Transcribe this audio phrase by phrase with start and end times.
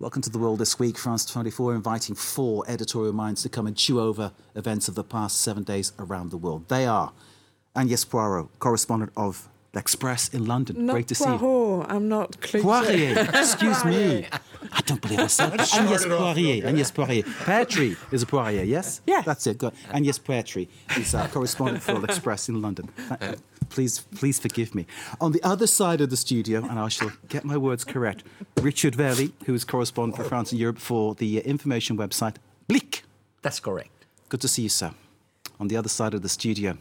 [0.00, 0.96] Welcome to the world this week.
[0.96, 5.42] France 24 inviting four editorial minds to come and chew over events of the past
[5.42, 6.68] seven days around the world.
[6.68, 7.12] They are
[7.76, 10.86] Agnès Poirot, correspondent of L'Express in London.
[10.86, 11.42] Not Great to see Poirot.
[11.42, 11.82] you.
[11.86, 12.62] I'm not Cluzet.
[12.62, 14.26] Poirier, excuse me.
[14.72, 15.60] I don't believe I said that.
[15.68, 16.64] Agnès Poirier.
[16.64, 17.22] Agnès Poirier.
[17.44, 19.02] Petri is a Poirier, yes?
[19.06, 19.26] Yes.
[19.26, 19.58] That's it.
[19.58, 19.74] Good.
[19.90, 22.88] Agnès Petri is a correspondent for L'Express in London.
[23.70, 24.86] Please, please forgive me.
[25.20, 28.24] On the other side of the studio, and I shall get my words correct,
[28.60, 32.36] Richard Werly, who is correspondent for France and Europe for the information website
[32.68, 33.04] Blick.
[33.42, 33.90] That's correct.
[34.28, 34.92] Good to see you, sir.
[35.58, 36.76] On the other side of the studio,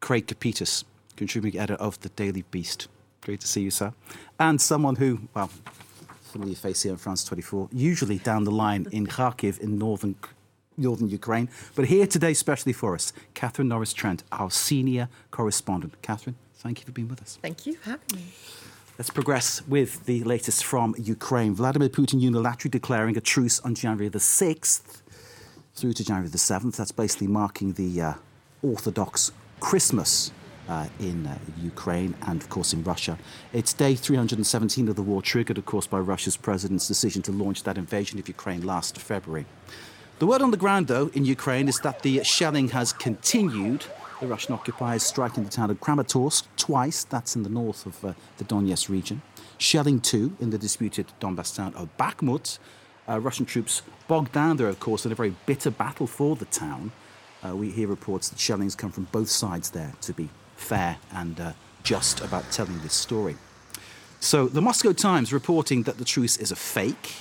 [0.00, 0.84] Craig Copetas,
[1.16, 2.88] contributing editor of The Daily Beast.
[3.22, 3.92] Great to see you, sir.
[4.38, 5.50] And someone who, well,
[6.22, 10.16] familiar face here in France 24, usually down the line in Kharkiv in northern,
[10.76, 16.00] northern Ukraine, but here today, especially for us, Catherine Norris Trent, our senior correspondent.
[16.02, 17.38] Catherine, thank you for being with us.
[17.42, 18.24] Thank you for having me.
[18.98, 21.54] Let's progress with the latest from Ukraine.
[21.54, 25.02] Vladimir Putin unilaterally declaring a truce on January the 6th
[25.74, 26.76] through to January the 7th.
[26.76, 28.14] That's basically marking the uh,
[28.62, 30.32] Orthodox Christmas
[30.68, 33.18] uh, in uh, Ukraine and, of course, in Russia.
[33.52, 37.62] It's day 317 of the war, triggered, of course, by Russia's president's decision to launch
[37.64, 39.46] that invasion of Ukraine last February.
[40.18, 43.84] The word on the ground, though, in Ukraine is that the shelling has continued.
[44.18, 48.14] The Russian occupiers striking the town of Kramatorsk twice, that's in the north of uh,
[48.38, 49.20] the Donetsk region.
[49.58, 52.58] Shelling, too, in the disputed Donbass town of Bakhmut.
[53.06, 56.46] Uh, Russian troops bogged down there, of course, in a very bitter battle for the
[56.46, 56.92] town.
[57.46, 61.38] Uh, we hear reports that shellings come from both sides there, to be fair and
[61.38, 63.36] uh, just about telling this story.
[64.20, 67.12] So, the Moscow Times reporting that the truce is a fake,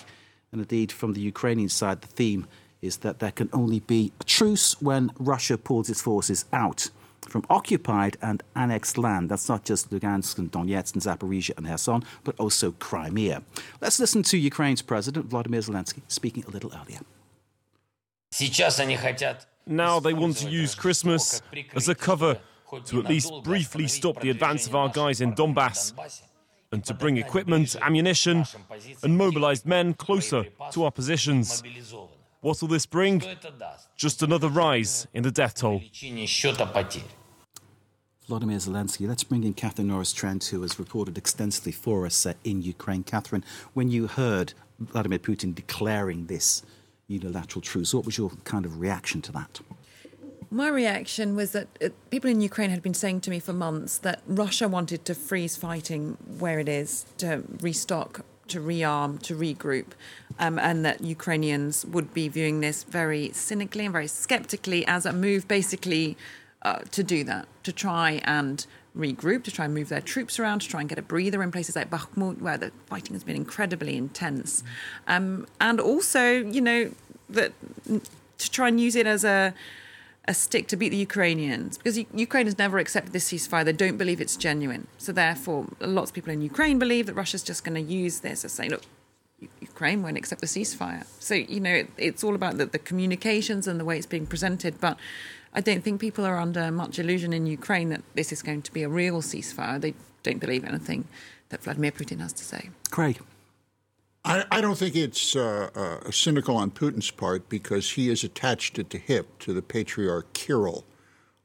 [0.53, 2.47] and indeed, from the Ukrainian side, the theme
[2.85, 6.89] is that there can only be a truce when Russia pulls its forces out
[7.27, 9.29] from occupied and annexed land.
[9.29, 13.41] That's not just Lugansk and Donetsk and Zaporizhia and Kherson, but also Crimea.
[13.81, 16.99] Let's listen to Ukraine's President Vladimir Zelensky speaking a little earlier.
[19.65, 21.41] Now they want to use Christmas
[21.73, 22.39] as a cover
[22.85, 25.93] to at least briefly stop the advance of our guys in Donbass
[26.71, 28.45] and to bring equipment, ammunition,
[29.03, 31.63] and mobilized men closer to our positions.
[32.45, 33.23] What will this bring?
[33.95, 35.81] Just another rise in the death toll.
[38.27, 42.33] Vladimir Zelensky, let's bring in Catherine Norris Trent, who has reported extensively for us uh,
[42.43, 43.01] in Ukraine.
[43.01, 46.61] Catherine, when you heard Vladimir Putin declaring this
[47.07, 49.59] unilateral truce, what was your kind of reaction to that?
[50.51, 53.97] My reaction was that uh, people in Ukraine had been saying to me for months
[53.97, 59.93] that Russia wanted to freeze fighting where it is, to restock, to rearm, to regroup
[60.39, 65.13] um, and that Ukrainians would be viewing this very cynically and very skeptically as a
[65.13, 66.17] move basically
[66.61, 68.65] uh, to do that, to try and
[68.97, 71.51] regroup, to try and move their troops around, to try and get a breather in
[71.51, 74.63] places like Bakhmut, where the fighting has been incredibly intense.
[75.07, 76.91] Um, and also, you know,
[77.29, 77.53] that
[78.37, 79.53] to try and use it as a
[80.27, 83.63] a stick to beat the Ukrainians because Ukraine has never accepted this ceasefire.
[83.63, 84.87] They don't believe it's genuine.
[84.97, 88.43] So therefore, lots of people in Ukraine believe that Russia's just going to use this
[88.43, 88.81] as saying, look,
[89.61, 91.05] Ukraine won't accept the ceasefire.
[91.19, 94.25] So you know, it, it's all about the, the communications and the way it's being
[94.25, 94.79] presented.
[94.79, 94.97] But
[95.53, 98.73] I don't think people are under much illusion in Ukraine that this is going to
[98.73, 99.79] be a real ceasefire.
[99.79, 101.07] They don't believe anything
[101.49, 102.69] that Vladimir Putin has to say.
[102.91, 103.19] Craig.
[104.25, 108.79] I, I don't think it's uh, uh, cynical on Putin's part because he has attached
[108.79, 110.83] at the hip to the patriarch Kirill.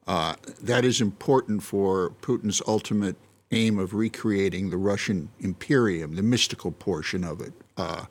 [0.06, 3.16] Uh, that is important for Putin's ultimate
[3.52, 7.52] aim of recreating the Russian imperium, the mystical portion of it.
[7.76, 8.06] Uh,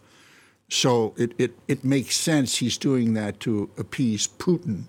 [0.70, 4.84] so it, it, it makes sense he's doing that to appease Putin,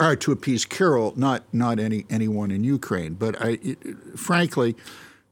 [0.00, 3.14] or to appease Kirill, not not any anyone in Ukraine.
[3.14, 3.78] But I, it,
[4.16, 4.76] frankly,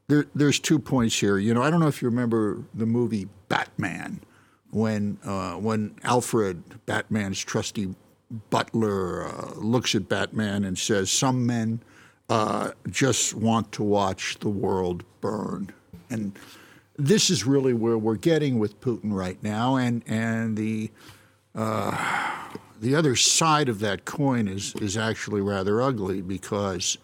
[0.07, 1.37] there, there's two points here.
[1.37, 4.19] You know, I don't know if you remember the movie Batman,
[4.71, 7.95] when uh, when Alfred, Batman's trusty
[8.49, 11.81] butler, uh, looks at Batman and says, "Some men
[12.29, 15.71] uh, just want to watch the world burn,"
[16.09, 16.37] and
[16.97, 20.91] this is really where we're getting with Putin right now, and and the
[21.55, 22.49] uh,
[22.79, 26.97] the other side of that coin is is actually rather ugly because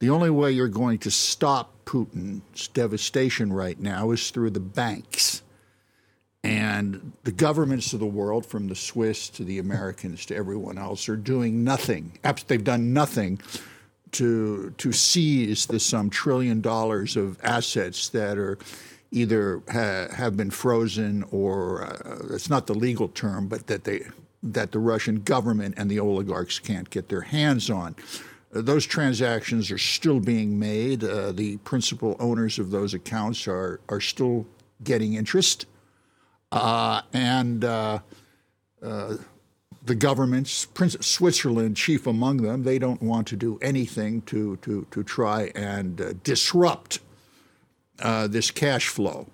[0.00, 5.42] the only way you're going to stop Putin's devastation right now is through the banks.
[6.44, 11.08] And the governments of the world, from the Swiss to the Americans to everyone else,
[11.08, 12.18] are doing nothing.
[12.46, 13.40] They've done nothing
[14.12, 18.58] to to seize the some trillion dollars of assets that are
[19.10, 24.02] either ha- have been frozen or uh, it's not the legal term, but that they
[24.42, 27.96] that the Russian government and the oligarchs can't get their hands on.
[28.54, 31.02] Uh, those transactions are still being made.
[31.02, 34.46] Uh, the principal owners of those accounts are are still
[34.84, 35.66] getting interest.
[36.52, 37.98] uh, and uh,
[39.84, 44.86] the governments, Prince Switzerland chief among them, they don't want to do anything to to
[44.90, 47.00] to try and disrupt
[48.00, 49.26] uh, this cash flow.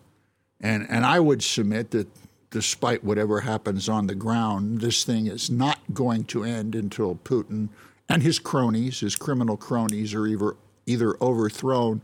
[0.61, 2.09] And and I would submit that
[2.51, 7.69] despite whatever happens on the ground, this thing is not going to end until Putin
[8.09, 10.57] and his cronies, his criminal cronies, are either
[10.87, 12.03] either overthrown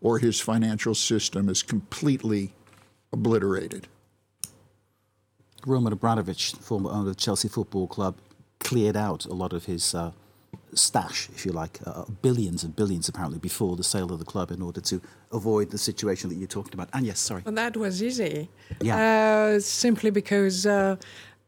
[0.00, 2.52] or his financial system is completely
[3.12, 3.86] obliterated.
[5.66, 8.16] Roman Abramovich, former owner of Chelsea Football Club,
[8.60, 10.12] cleared out a lot of his uh,
[10.74, 14.50] stash, if you like, uh, billions and billions apparently before the sale of the club
[14.50, 15.00] in order to
[15.32, 16.88] avoid the situation that you're talking about.
[16.92, 17.42] And yes, sorry.
[17.44, 18.48] Well, that was easy.
[18.80, 19.54] Yeah.
[19.56, 20.96] Uh, simply because uh,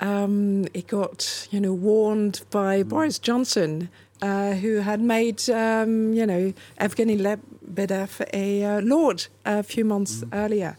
[0.00, 3.88] um, it got, you know, warned by Boris Johnson,
[4.20, 10.22] uh, who had made, um, you know, Evgeny Lebedev a uh, lord a few months
[10.32, 10.76] earlier.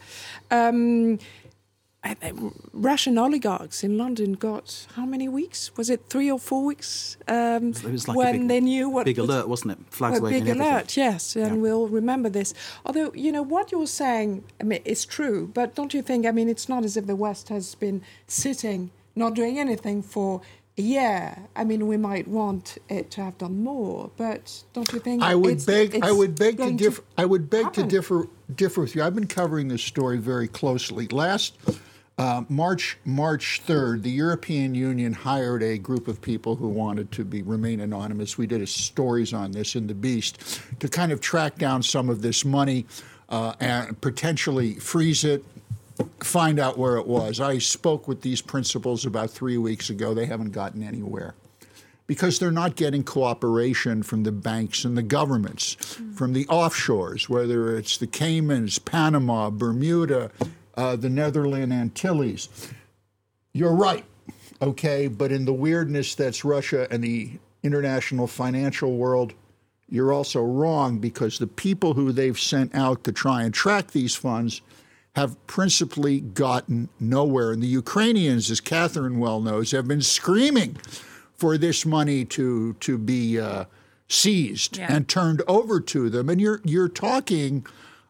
[0.50, 1.18] Um,
[2.04, 2.32] I- I-
[2.74, 5.74] Russian oligarchs in London got how many weeks?
[5.76, 7.16] Was it three or four weeks?
[7.26, 9.78] Um, It was like when a big, they knew what big alert, wasn't it?
[9.90, 10.44] Flags well, waving.
[10.44, 10.72] big everything.
[10.72, 11.62] alert, yes, and Yeah.
[11.62, 12.52] we'll remember this.
[12.84, 16.26] Although you know what you're saying, I mean, it's true, but don't you think?
[16.26, 20.42] I mean, it's not as if the West has been sitting, not doing anything for
[20.76, 21.36] a year.
[21.56, 25.22] I mean, we might want it to have done more, but don't you think?
[25.22, 25.98] I would it's- beg.
[26.04, 27.02] I would beg to going differ.
[27.16, 27.84] I would beg happen?
[27.84, 29.02] to differ differ with you.
[29.02, 31.06] I've been covering this story very closely.
[31.08, 31.54] Last
[32.16, 37.24] uh, March March third, the European Union hired a group of people who wanted to
[37.24, 38.38] be remain anonymous.
[38.38, 42.08] We did a stories on this in the Beast to kind of track down some
[42.08, 42.86] of this money
[43.28, 45.44] uh, and potentially freeze it.
[46.20, 47.40] Find out where it was.
[47.40, 50.14] I spoke with these principals about three weeks ago.
[50.14, 51.34] They haven't gotten anywhere
[52.06, 55.74] because they're not getting cooperation from the banks and the governments,
[56.14, 60.30] from the offshores, whether it's the Caymans, Panama, Bermuda,
[60.76, 62.48] uh, the Netherlands Antilles.
[63.52, 64.04] You're right,
[64.60, 67.32] okay, but in the weirdness that's Russia and the
[67.62, 69.32] international financial world,
[69.88, 74.14] you're also wrong because the people who they've sent out to try and track these
[74.16, 74.60] funds
[75.14, 77.52] have principally gotten nowhere.
[77.52, 80.76] And the Ukrainians, as Catherine well knows, have been screaming
[81.36, 83.66] for this money to to be uh,
[84.08, 84.92] seized Yeah.
[84.92, 86.28] and turned over to them.
[86.28, 87.64] And you're you're talking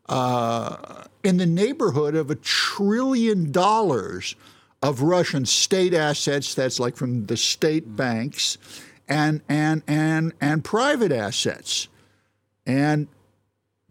[0.08, 4.36] uh, in the neighborhood of a trillion dollars
[4.82, 6.54] of Russian state assets.
[6.54, 8.58] That's like from the state banks,
[9.08, 11.88] and and and and private assets,
[12.66, 13.08] and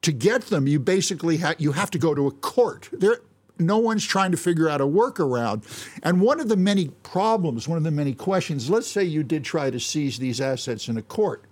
[0.03, 2.89] to get them, you basically ha- you have to go to a court.
[2.93, 3.19] There,
[3.59, 5.63] no one's trying to figure out a workaround.
[6.01, 8.69] And one of the many problems, one of the many questions.
[8.69, 11.43] Let's say you did try to seize these assets in a court.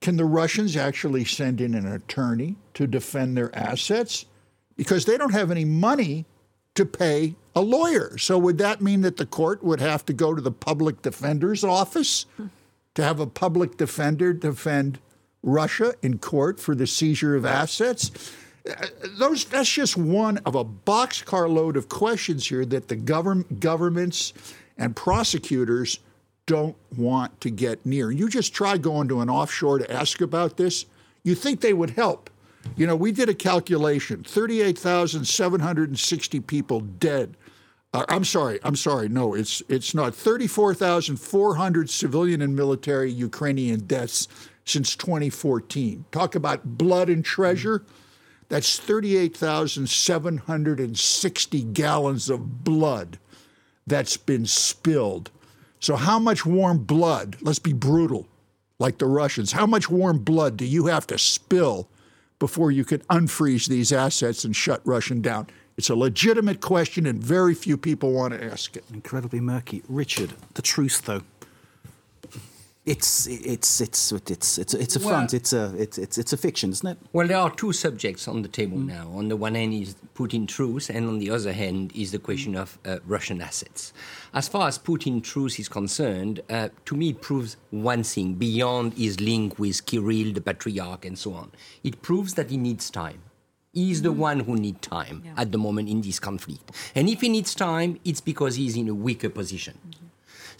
[0.00, 4.26] Can the Russians actually send in an attorney to defend their assets?
[4.76, 6.24] Because they don't have any money
[6.74, 8.16] to pay a lawyer.
[8.18, 11.62] So would that mean that the court would have to go to the public defender's
[11.62, 12.26] office
[12.94, 14.98] to have a public defender defend
[15.42, 18.32] Russia in court for the seizure of assets?
[18.68, 18.86] Uh,
[19.18, 24.32] Those that's just one of a boxcar load of questions here that the govern, governments
[24.78, 25.98] and prosecutors
[26.46, 28.10] don't want to get near.
[28.10, 30.86] You just try going to an offshore to ask about this,
[31.22, 32.30] you think they would help.
[32.76, 37.36] You know, we did a calculation 38,760 people dead.
[37.94, 39.08] Uh, I'm sorry, I'm sorry.
[39.08, 44.28] No, it's it's not 34,400 civilian and military Ukrainian deaths
[44.64, 46.06] since 2014.
[46.10, 47.84] Talk about blood and treasure.
[48.48, 53.18] That's 38,760 gallons of blood
[53.86, 55.30] that's been spilled.
[55.80, 58.28] So, how much warm blood, let's be brutal,
[58.78, 61.88] like the Russians, how much warm blood do you have to spill
[62.42, 65.46] before you can unfreeze these assets and shut Russian down?
[65.76, 68.82] It's a legitimate question, and very few people want to ask it.
[68.92, 69.84] Incredibly murky.
[69.88, 71.22] Richard, the truth, though.
[72.84, 75.30] It's it's it's it's it's it's a front.
[75.32, 76.98] Well- It's a it's it's it's a fiction, isn't it?
[77.12, 79.08] Well, there are two subjects on the table now.
[79.14, 82.56] On the one hand is Putin truth, and on the other hand is the question
[82.56, 83.92] of uh, Russian assets.
[84.34, 88.94] As far as Putin truth is concerned, uh, to me it proves one thing beyond
[88.94, 91.52] his link with Kirill, the patriarch, and so on.
[91.84, 93.22] It proves that he needs time.
[93.72, 96.72] He He's the one who needs time at the moment in this conflict.
[96.96, 99.78] And if he needs time, it's because he's in a weaker position.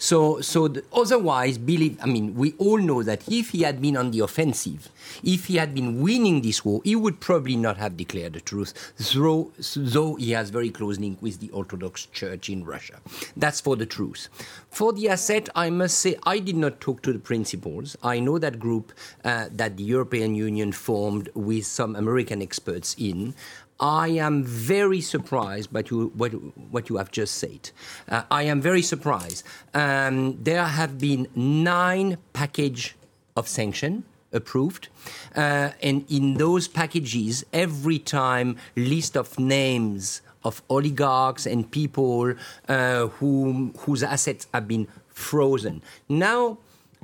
[0.03, 1.97] So, so the, otherwise, believe.
[2.01, 4.89] I mean, we all know that if he had been on the offensive,
[5.23, 8.73] if he had been winning this war, he would probably not have declared the truth.
[9.13, 12.99] Though, though he has very close link with the Orthodox Church in Russia.
[13.37, 14.27] That's for the truth.
[14.69, 17.95] For the asset, I must say I did not talk to the principals.
[18.03, 18.91] I know that group
[19.23, 23.35] uh, that the European Union formed with some American experts in.
[23.79, 26.31] I am very surprised by you, what,
[26.71, 27.71] what you have just said.
[28.07, 29.43] Uh, I am very surprised.
[29.73, 32.95] Um, there have been nine package
[33.35, 34.89] of sanction approved,
[35.35, 42.33] uh, and in those packages, every time list of names of oligarchs and people
[42.67, 45.81] uh, whom, whose assets have been frozen.
[46.09, 46.57] Now,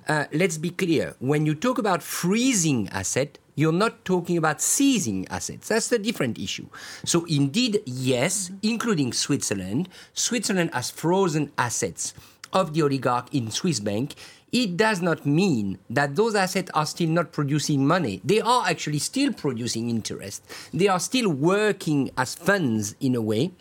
[0.08, 1.16] uh, let's be clear.
[1.20, 5.68] When you talk about freezing asset, you're not talking about seizing assets.
[5.68, 6.68] That's the different issue.
[7.04, 12.14] So indeed, yes, including Switzerland, Switzerland has frozen assets
[12.54, 14.16] of the oligarch in Swiss bank.
[14.52, 18.22] It does not mean that those assets are still not producing money.
[18.24, 20.44] They are actually still producing interest.
[20.74, 23.52] They are still working as funds in a way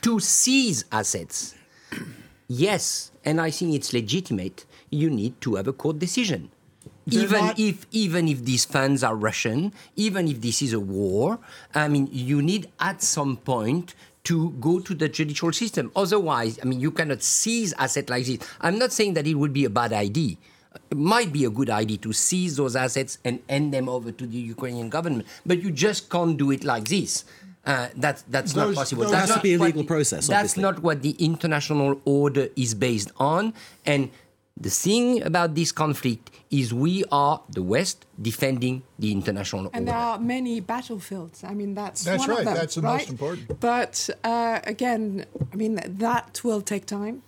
[0.00, 1.54] to seize assets.
[2.48, 4.64] Yes, and I think it's legitimate.
[4.90, 6.50] You need to have a court decision.
[7.06, 10.80] They're even not- if even if these funds are Russian, even if this is a
[10.80, 11.38] war,
[11.74, 13.94] I mean, you need at some point
[14.24, 15.92] to go to the judicial system.
[15.94, 18.38] Otherwise, I mean, you cannot seize asset like this.
[18.62, 20.36] I'm not saying that it would be a bad idea.
[20.90, 24.26] It might be a good idea to seize those assets and hand them over to
[24.26, 27.24] the Ukrainian government, but you just can't do it like this.
[27.66, 29.04] Uh, that, that's Those- not possible.
[29.08, 30.62] That's Has to be a legal process, That's obviously.
[30.62, 33.54] not what the international order is based on.
[33.86, 34.10] And
[34.56, 39.78] the thing about this conflict is we are, the West, defending the international And order.
[39.78, 41.42] And there are many battlefields.
[41.42, 42.38] I mean, that's That's one right.
[42.40, 43.60] Of them, That's the most important.
[43.60, 47.22] But uh, again, I mean, that will take time.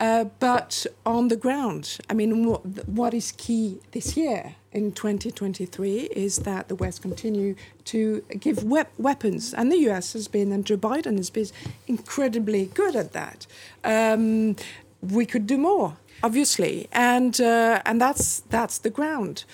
[0.00, 6.00] Uh, but on the ground, I mean, what, what is key this year in 2023
[6.12, 10.64] is that the West continue to give wep- weapons, and the US has been, and
[10.64, 11.48] Joe Biden has been
[11.88, 13.46] incredibly good at that.
[13.82, 14.54] Um,
[15.00, 19.44] we could do more, obviously, and uh, and that's that's the ground.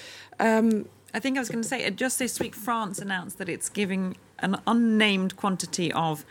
[0.41, 3.49] Um, I think I was going to say, uh, just this week, France announced that
[3.49, 6.25] it's giving an unnamed quantity of,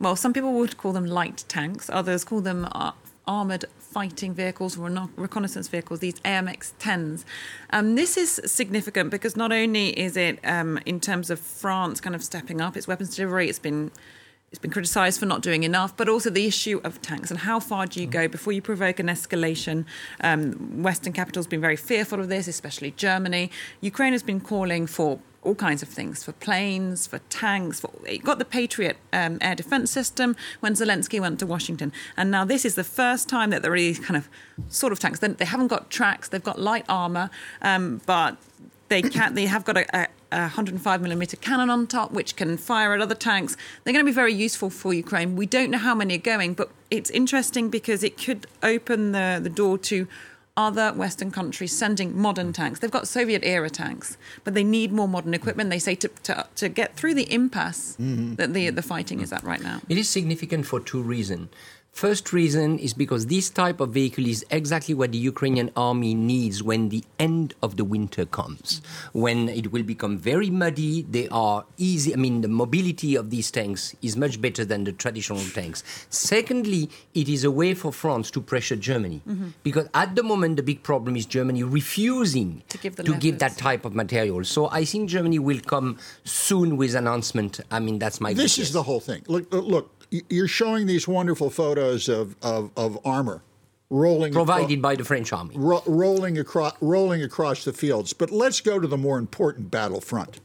[0.00, 2.90] well, some people would call them light tanks, others call them uh,
[3.28, 7.24] armoured fighting vehicles, reno- reconnaissance vehicles, these AMX 10s.
[7.70, 12.16] Um, this is significant because not only is it, um, in terms of France kind
[12.16, 13.92] of stepping up its weapons delivery, it's been
[14.54, 17.58] it's been criticised for not doing enough, but also the issue of tanks and how
[17.58, 19.84] far do you go before you provoke an escalation.
[20.20, 23.50] Um, Western capitals have been very fearful of this, especially Germany.
[23.80, 27.80] Ukraine has been calling for all kinds of things for planes, for tanks.
[27.80, 31.92] For, it got the Patriot um, air defense system when Zelensky went to Washington.
[32.16, 34.28] And now this is the first time that there are these kind of
[34.68, 35.18] sort of tanks.
[35.18, 37.28] They, haven't got tracks, they've got light armor,
[37.60, 38.36] um, but
[38.88, 42.94] they can they have got a, a 105 millimeter cannon on top which can fire
[42.94, 43.56] at other tanks.
[43.82, 45.36] They're going to be very useful for ukraine.
[45.36, 49.40] We don't know how many are going but it's interesting because it could open the,
[49.42, 50.06] the door to
[50.56, 52.78] other western countries sending modern tanks.
[52.78, 55.70] They've got soviet era tanks but they need more modern equipment.
[55.70, 58.36] They say to, to, to get through the impasse mm-hmm.
[58.36, 59.80] that the, the fighting is at right now.
[59.88, 61.48] It is significant for two reasons.
[61.94, 66.60] First reason is because this type of vehicle is exactly what the Ukrainian army needs
[66.60, 68.82] when the end of the winter comes.
[69.12, 72.12] When it will become very muddy, they are easy.
[72.12, 75.84] I mean, the mobility of these tanks is much better than the traditional tanks.
[76.10, 79.22] Secondly, it is a way for France to pressure Germany.
[79.28, 79.48] Mm-hmm.
[79.62, 83.56] Because at the moment, the big problem is Germany refusing To give the give that
[83.56, 84.42] type of material.
[84.42, 87.60] So I think Germany will come soon with announcement.
[87.70, 88.66] I mean, that's my This guess.
[88.66, 89.22] is the whole thing.
[89.28, 89.93] Look, uh, look, look, y-
[90.28, 93.42] you're showing these wonderful photos of, of, of armor
[93.90, 95.54] rolling acro- provided by the French army.
[95.56, 98.12] ro- rolling across rolling across the fields.
[98.12, 100.40] But let's go to the more important battlefront,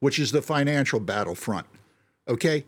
[0.00, 1.66] which is the financial battlefront.
[2.28, 2.64] Okay,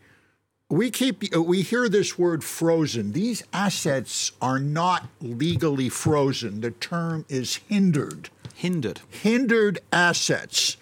[0.68, 3.12] we keep uh, we hear this word frozen.
[3.12, 6.60] These assets are not legally frozen.
[6.60, 8.30] The term is hindered.
[8.54, 9.00] Hindered.
[9.10, 10.76] Hindered assets.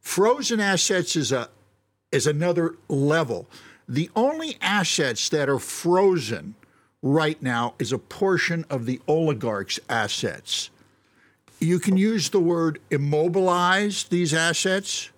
[0.00, 1.48] Frozen assets is a
[2.10, 3.48] is another level.
[3.92, 6.54] The only assets that are frozen
[7.02, 10.70] right now is a portion of the oligarchs' assets.
[11.60, 15.10] You can use the word immobilize these assets,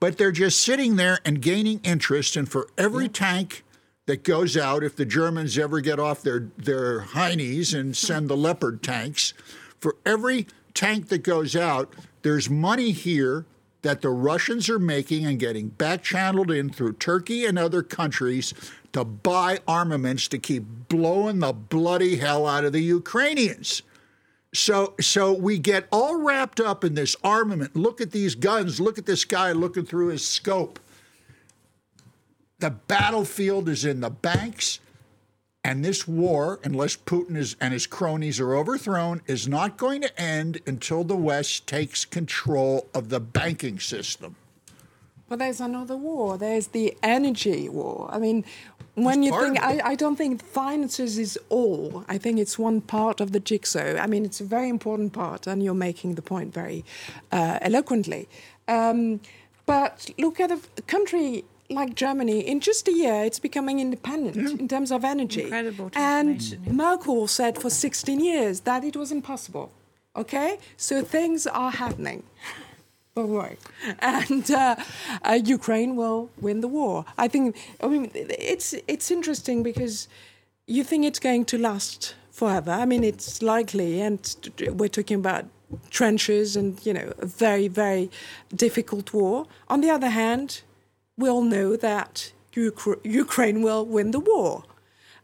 [0.00, 2.36] but they're just sitting there and gaining interest.
[2.36, 3.64] And for every tank
[4.06, 7.92] that goes out, if the Germans ever get off their, their heinies and hmm.
[7.92, 9.34] send the Leopard tanks,
[9.78, 11.92] for every tank that goes out,
[12.22, 13.44] there's money here
[13.86, 18.52] that the Russians are making and getting back channeled in through Turkey and other countries
[18.92, 23.82] to buy armaments to keep blowing the bloody hell out of the Ukrainians.
[24.52, 27.76] So, so we get all wrapped up in this armament.
[27.76, 28.80] Look at these guns.
[28.80, 30.80] Look at this guy looking through his scope.
[32.58, 34.80] The battlefield is in the banks,
[35.66, 40.20] and this war, unless Putin is, and his cronies are overthrown, is not going to
[40.20, 44.36] end until the West takes control of the banking system.
[45.28, 46.38] But there's another war.
[46.38, 48.08] There's the energy war.
[48.12, 48.44] I mean,
[48.94, 49.80] when It's you think, I.
[49.92, 52.04] I don't think finances is all.
[52.08, 53.96] I think it's one part of the jigsaw.
[54.04, 56.84] I mean, it's a very important part, and you're making the point very
[57.32, 58.28] uh, eloquently.
[58.68, 59.20] Um,
[59.66, 62.40] but look at a country like Germany.
[62.40, 65.44] In just a year, it's becoming independent in terms of energy.
[65.44, 66.72] Incredible And yeah.
[66.72, 69.72] Merkel said for 16 years that it was impossible.
[70.14, 70.58] Okay?
[70.76, 72.22] So things are happening.
[73.14, 73.56] Don't worry.
[74.00, 74.76] And uh,
[75.22, 77.06] uh, Ukraine will win the war.
[77.16, 77.56] I think.
[77.82, 80.06] I mean, it's it's interesting because
[80.66, 82.72] you think it's going to last forever.
[82.72, 84.20] I mean, it's likely, and
[84.70, 85.46] we're talking about
[85.90, 88.10] trenches and you know a very very
[88.54, 89.46] difficult war.
[89.68, 90.60] On the other hand,
[91.16, 94.64] we all know that Ukra- Ukraine will win the war.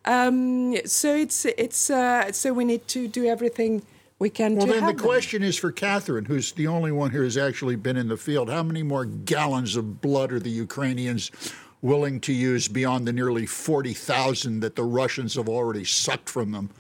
[0.05, 3.83] Um, so it's it's uh, so we need to do everything
[4.19, 4.99] we can Well, to then the them.
[5.01, 8.51] question is for Catherine, who's the only one here who's actually been in the field.
[8.51, 11.31] How many more gallons of blood are the Ukrainians
[11.83, 16.71] willing to use beyond the nearly 40,000 that the Russians have already sucked from them?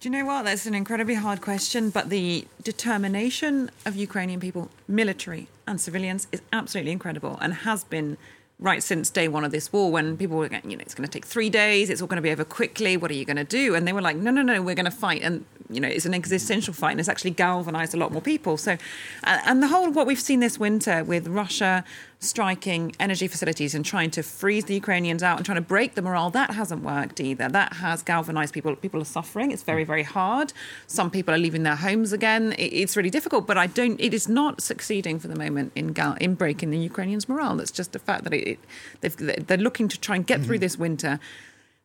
[0.00, 0.46] Do you know what?
[0.46, 6.40] That's an incredibly hard question, but the determination of Ukrainian people, military and civilians, is
[6.54, 8.16] absolutely incredible and has been
[8.58, 11.06] right since day one of this war when people were going, you know, it's going
[11.06, 13.36] to take three days, it's all going to be over quickly, what are you going
[13.36, 13.74] to do?
[13.74, 15.20] And they were like, no, no, no, we're going to fight.
[15.20, 18.56] And, you know, it's an existential fight and it's actually galvanized a lot more people.
[18.56, 18.78] So,
[19.24, 21.84] and the whole, what we've seen this winter with Russia
[22.20, 26.02] striking energy facilities and trying to freeze the Ukrainians out and trying to break the
[26.02, 27.48] morale, that hasn't worked either.
[27.48, 28.76] That has galvanized people.
[28.76, 29.50] People are suffering.
[29.50, 30.52] It's very, very hard.
[30.86, 32.54] Some people are leaving their homes again.
[32.58, 36.14] It's really difficult, but I don't, it is not succeeding for the moment in, gal,
[36.20, 37.56] in breaking the Ukrainians' morale.
[37.56, 38.58] That's just the fact that it, it,
[39.00, 41.18] they've, they're looking to try and get through this winter.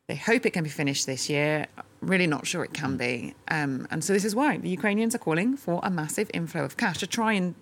[0.07, 1.65] They hope it can be finished this year.
[2.01, 3.35] Really not sure it can be.
[3.47, 6.75] Um, and so this is why the Ukrainians are calling for a massive inflow of
[6.75, 7.55] cash to try and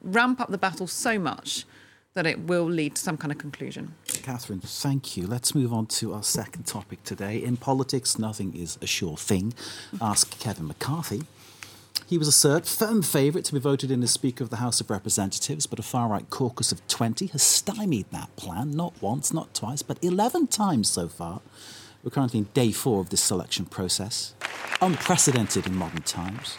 [0.00, 1.66] ramp up the battle so much
[2.14, 3.94] that it will lead to some kind of conclusion.
[4.06, 5.26] Catherine, thank you.
[5.26, 7.42] Let's move on to our second topic today.
[7.42, 9.52] In politics, nothing is a sure thing.
[10.00, 11.22] Ask Kevin McCarthy.
[12.06, 14.80] He was a cert firm favourite to be voted in as Speaker of the House
[14.80, 19.32] of Representatives, but a far right caucus of 20 has stymied that plan, not once,
[19.32, 21.40] not twice, but 11 times so far.
[22.04, 24.34] We're currently in day four of this selection process,
[24.80, 26.58] unprecedented in modern times.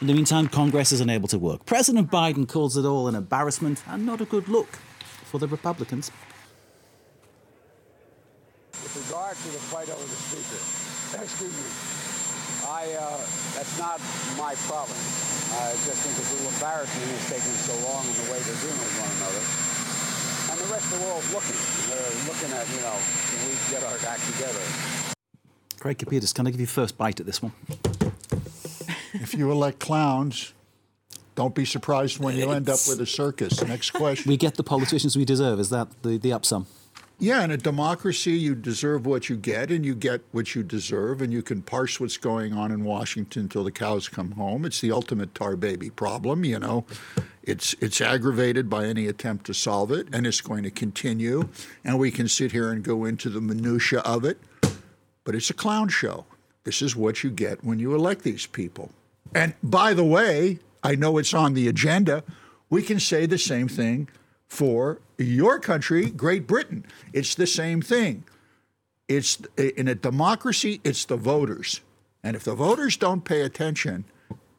[0.00, 1.64] In the meantime, Congress is unable to work.
[1.64, 4.78] President Biden calls it all an embarrassment and not a good look
[5.32, 6.12] for the Republicans.
[8.84, 10.60] With regard to the fight over the speaker,
[11.24, 11.68] excuse me,
[12.68, 13.16] I, uh,
[13.56, 13.96] that's not
[14.36, 14.92] my problem.
[14.92, 18.60] I just think it's a little embarrassing it's taking so long in the way they're
[18.60, 19.40] dealing with one another.
[20.52, 21.56] And the rest of the world's looking.
[21.88, 24.60] They're looking at, you know, can we get our act together?
[25.80, 27.56] Craig Copetas, can I give you first bite at this one?
[29.16, 30.52] If you elect clowns,
[31.34, 33.62] don't be surprised when you end up with a circus.
[33.62, 34.28] Next question.
[34.28, 35.60] We get the politicians we deserve.
[35.60, 36.66] Is that the, the upsum?
[37.18, 41.22] Yeah, in a democracy, you deserve what you get, and you get what you deserve,
[41.22, 44.64] and you can parse what's going on in Washington until the cows come home.
[44.64, 46.84] It's the ultimate tar baby problem, you know.
[47.44, 51.48] It's it's aggravated by any attempt to solve it, and it's going to continue.
[51.84, 54.40] And we can sit here and go into the minutia of it,
[55.22, 56.26] but it's a clown show.
[56.64, 58.90] This is what you get when you elect these people.
[59.32, 62.24] And by the way, I know it's on the agenda.
[62.70, 64.08] We can say the same thing
[64.48, 66.84] for your country, Great Britain.
[67.12, 68.24] It's the same thing.
[69.08, 71.80] It's in a democracy, it's the voters.
[72.22, 74.04] And if the voters don't pay attention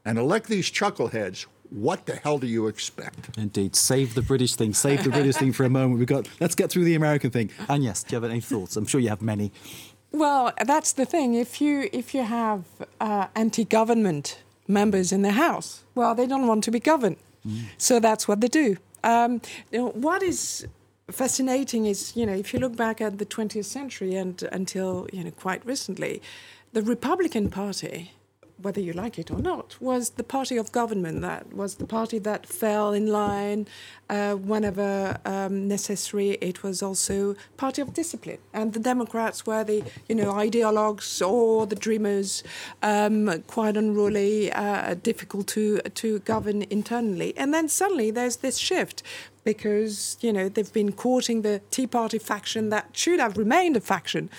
[0.06, 3.36] and elect these chuckleheads, what the hell do you expect?
[3.38, 3.76] Indeed.
[3.76, 4.74] Save the British thing.
[4.74, 5.98] Save the British thing for a moment.
[5.98, 6.30] We've got.
[6.40, 7.50] Let's get through the American thing.
[7.68, 8.76] And yes, do you have any thoughts?
[8.76, 9.52] I'm sure you have many.
[10.12, 11.34] Well, that's the thing.
[11.34, 12.66] If you if you have
[13.02, 17.18] uh, anti-government members in the House, well, they don't want to be governed,
[17.78, 18.78] so that's what they do.
[19.04, 20.66] Um, you know, what is
[21.12, 25.24] fascinating is, you know, if you look back at the 20th century and until you
[25.24, 26.22] know quite recently,
[26.72, 28.12] the Republican Party,
[28.64, 31.22] whether you like it or not, was the party of government.
[31.22, 33.68] That was the party that fell in line
[34.10, 36.32] uh, whenever um, necessary.
[36.42, 41.68] It was also party of discipline, and the Democrats were the you know ideologues or
[41.68, 42.44] the dreamers,
[42.82, 47.34] um, quite unruly, uh, difficult to to govern internally.
[47.38, 49.04] And then suddenly there's this shift
[49.44, 53.82] because you know they've been courting the Tea Party faction that should have remained a
[53.82, 54.30] faction.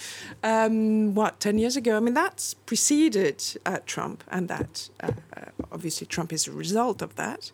[0.43, 1.97] Um, what ten years ago?
[1.97, 5.41] I mean, that's preceded uh, Trump, and that uh, uh,
[5.73, 7.51] obviously Trump is a result of that.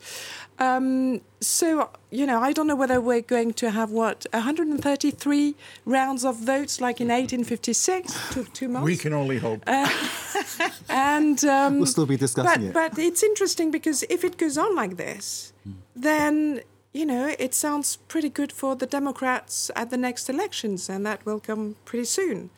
[0.59, 6.25] Um, so you know, I don't know whether we're going to have what 133 rounds
[6.25, 8.35] of votes like in 1856.
[8.35, 8.85] Took two months.
[8.85, 9.63] We can only hope.
[10.89, 12.95] and um, We'll still be discussing but, it.
[12.95, 15.53] But it's interesting because if it goes on like this,
[15.95, 16.61] then
[16.93, 21.25] you know, it sounds pretty good for the Democrats at the next elections, and that
[21.25, 22.51] will come pretty soon.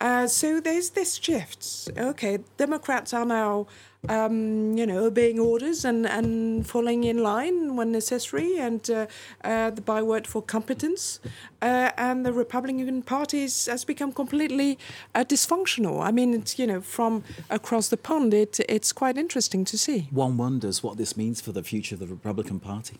[0.00, 1.90] Uh, so there's this shift.
[1.98, 3.66] Okay, Democrats are now,
[4.08, 9.06] um, you know, obeying orders and, and falling in line when necessary, and uh,
[9.42, 11.18] uh, the byword for competence.
[11.60, 14.78] Uh, and the Republican Party has become completely
[15.16, 16.00] uh, dysfunctional.
[16.00, 20.08] I mean, it's, you know, from across the pond, it, it's quite interesting to see.
[20.12, 22.98] One wonders what this means for the future of the Republican Party.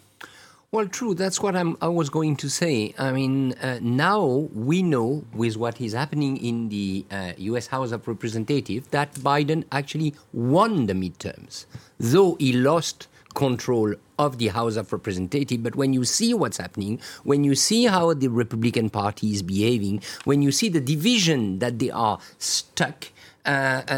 [0.71, 1.15] Well, true.
[1.15, 2.95] That's what I'm, I was going to say.
[2.99, 7.69] I mean, uh, now we know with what is happening in the uh, U.S.
[7.69, 11.65] House of Representatives that Biden actually won the midterms,
[11.99, 15.63] though he lost control of the House of Representatives.
[15.63, 20.03] But when you see what's happening, when you see how the Republican Party is behaving,
[20.25, 23.09] when you see the division that they are stuck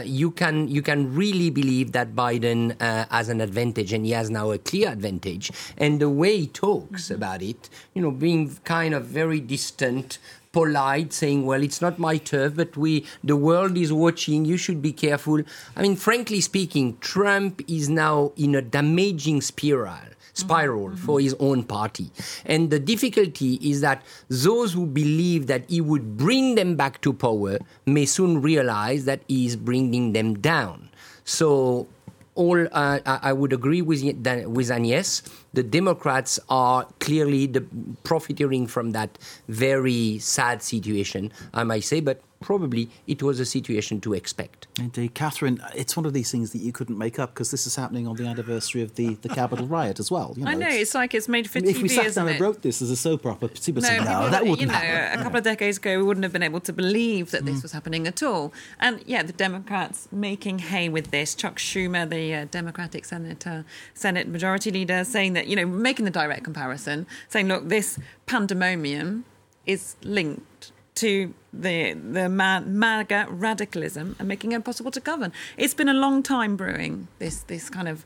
[0.04, 4.30] you can you can really believe that Biden uh, has an advantage, and he has
[4.30, 5.50] now a clear advantage.
[5.76, 7.14] And the way he talks mm-hmm.
[7.14, 10.18] about it, you know, being kind of very distant,
[10.52, 14.44] polite, saying, "Well, it's not my turf, but we the world is watching.
[14.44, 15.42] You should be careful."
[15.76, 21.06] I mean, frankly speaking, Trump is now in a damaging spiral spiral mm-hmm.
[21.06, 22.10] for his own party.
[22.44, 27.12] And the difficulty is that those who believe that he would bring them back to
[27.12, 30.90] power may soon realize that he is bringing them down.
[31.24, 31.86] So,
[32.34, 34.02] all uh, I would agree with
[34.46, 35.22] with Agnes.
[35.52, 37.66] The Democrats are clearly the,
[38.04, 42.00] profiting from that very sad situation, I might say.
[42.00, 44.66] But probably it was a situation to expect.
[44.78, 45.14] Indeed.
[45.14, 48.06] Catherine, it's one of these things that you couldn't make up because this is happening
[48.06, 50.32] on the anniversary of the, the Capitol riot as well.
[50.36, 52.14] You know, I know, it's, it's, like it's made for if TV, If we sat
[52.14, 52.32] down it?
[52.32, 54.72] and wrote this as a soap opera, people no, say, no, that wouldn't you know,
[54.72, 55.20] happen.
[55.20, 57.62] A couple of decades ago, we wouldn't have been able to believe that this mm.
[57.62, 58.52] was happening at all.
[58.78, 61.34] And yeah, the Democrats making hay with this.
[61.34, 66.10] Chuck Schumer, the uh, Democratic Senator, Senate Majority Leader, saying that, you know, making the
[66.10, 69.26] direct comparison, saying, look, this pandemonium
[69.66, 75.32] is linked to the the MAGA radicalism and making it impossible to govern.
[75.56, 78.04] It's been a long time brewing this this kind of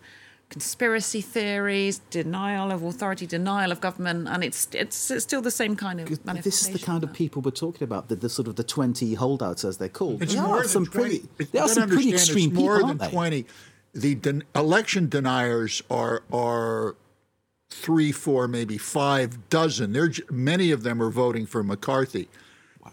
[0.51, 5.75] conspiracy theories, denial of authority, denial of government, and it's it's, it's still the same
[5.77, 6.09] kind of
[6.43, 9.15] This is the kind of people we're talking about, the, the sort of the 20
[9.15, 10.23] holdouts, as they're called.
[10.23, 11.19] It's they more are than some 20.
[11.19, 13.47] pretty, they are some pretty extreme it's more people, than aren't 20.
[13.95, 16.95] The den- election deniers are are
[17.71, 19.93] three, four, maybe five dozen.
[19.93, 22.29] They're, many of them are voting for McCarthy.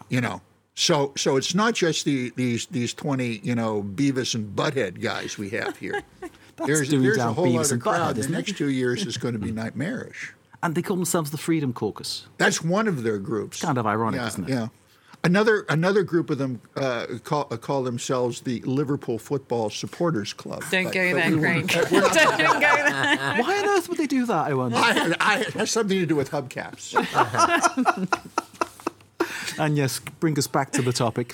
[0.10, 0.42] You know,
[0.76, 5.38] so so it's not just the, these these twenty you know Beavis and Butthead guys
[5.38, 6.02] we have here.
[6.66, 8.16] there's there's a whole Beavis other crowd.
[8.16, 10.34] Butthead, the next two years is going to be nightmarish.
[10.64, 12.28] And they call themselves the Freedom Caucus.
[12.38, 13.62] That's one of their groups.
[13.62, 14.50] Kind of ironic, yeah, isn't it?
[14.50, 14.68] Yeah.
[15.24, 20.64] Another another group of them uh, call, uh, call themselves the Liverpool Football Supporters Club.
[20.72, 21.68] Don't but, go but there, Craig.
[21.92, 23.38] Don't go there.
[23.38, 24.48] Why on earth would they do that?
[24.48, 24.78] I wonder.
[24.78, 26.96] I, I, it has something to do with hubcaps.
[29.58, 31.34] And yes, bring us back to the topic.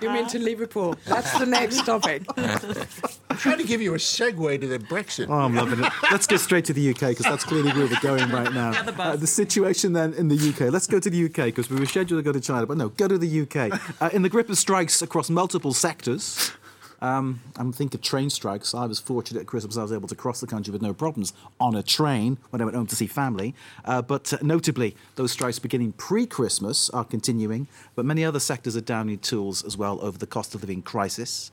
[0.00, 0.96] you mean to Liverpool?
[1.06, 2.22] That's the next topic.
[2.36, 5.28] I'm trying to give you a segue to the Brexit.
[5.28, 5.92] Oh, I'm loving it.
[6.10, 8.70] Let's go straight to the UK because that's clearly where we're going right now.
[8.70, 10.72] Uh, the situation then in the UK.
[10.72, 12.88] Let's go to the UK because we were scheduled to go to China, but no,
[12.90, 13.80] go to the UK.
[14.00, 16.52] Uh, in the grip of strikes across multiple sectors,
[17.02, 18.74] um, I'm thinking train strikes.
[18.74, 21.32] I was fortunate at Christmas I was able to cross the country with no problems
[21.58, 23.54] on a train when I went home to see family.
[23.84, 28.76] Uh, but uh, notably, those strikes beginning pre Christmas are continuing, but many other sectors
[28.76, 31.50] are downing tools as well over the cost of living crisis.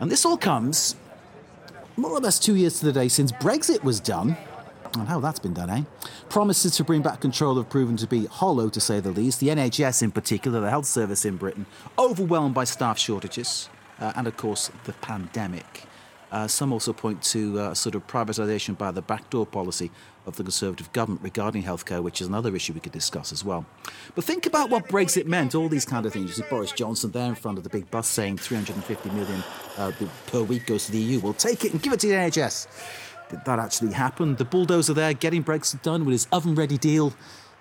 [0.00, 0.96] And this all comes
[1.96, 4.36] more or less two years to the day since Brexit was done.
[4.94, 5.82] And how that's been done, eh?
[6.30, 9.40] Promises to bring back control have proven to be hollow, to say the least.
[9.40, 11.66] The NHS, in particular, the health service in Britain,
[11.98, 13.68] overwhelmed by staff shortages
[14.00, 15.84] uh, and of course the pandemic.
[16.32, 19.90] Uh, some also point to uh, sort of privatisation by the backdoor policy
[20.26, 23.64] of the Conservative government regarding healthcare, which is another issue we could discuss as well.
[24.16, 26.36] But think about what Brexit meant, all these kind of things.
[26.36, 29.44] You see Boris Johnson there in front of the big bus saying 350 million
[29.78, 29.92] uh,
[30.26, 31.20] per week goes to the EU.
[31.20, 32.66] We'll take it and give it to the NHS.
[33.30, 34.34] Did that actually happen?
[34.36, 37.12] The bulldozer there getting Brexit done with his oven ready deal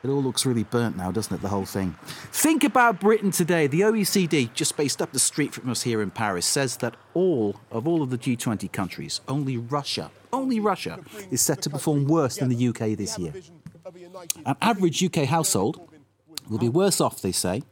[0.05, 1.95] it all looks really burnt now, doesn't it, the whole thing?
[2.31, 3.65] Think about Britain today.
[3.67, 7.55] The OECD, just based up the street from us here in Paris, says that all
[7.71, 10.99] of all of the G20 countries, only Russia, only Russia,
[11.31, 13.33] is set to perform worse than the UK this year.
[14.45, 15.89] An average UK household
[16.49, 17.63] will be worse off, they say,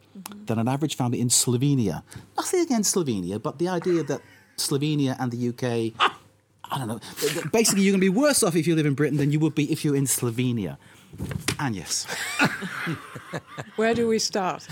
[0.46, 2.04] than an average family in Slovenia.
[2.36, 4.22] Nothing against Slovenia, but the idea that
[4.58, 6.12] Slovenia and the UK
[6.74, 7.00] I don't know.
[7.52, 9.54] Basically, you're going to be worse off if you live in Britain than you would
[9.54, 10.78] be if you're in Slovenia.
[11.60, 12.06] Agnes.
[13.76, 14.64] Where do we start?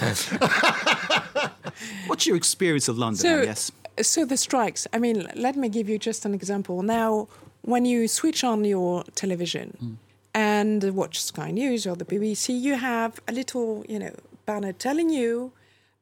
[2.07, 3.71] What's your experience of London, so, Agnes?
[4.01, 4.87] So the strikes.
[4.93, 6.81] I mean, let me give you just an example.
[6.83, 7.27] Now,
[7.61, 9.93] when you switch on your television Hmm.
[10.33, 14.13] and watch Sky News or the BBC, you have a little, you know,
[14.45, 15.51] banner telling you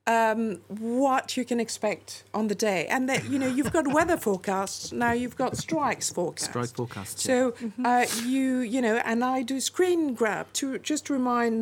[0.10, 4.18] um, what you can expect on the day, and that you know you've got weather
[4.18, 5.12] forecasts now.
[5.12, 6.50] You've got strikes forecasts.
[6.50, 7.54] Strike forecasts, So
[7.86, 11.56] uh, you you know, and I do screen grab to just remind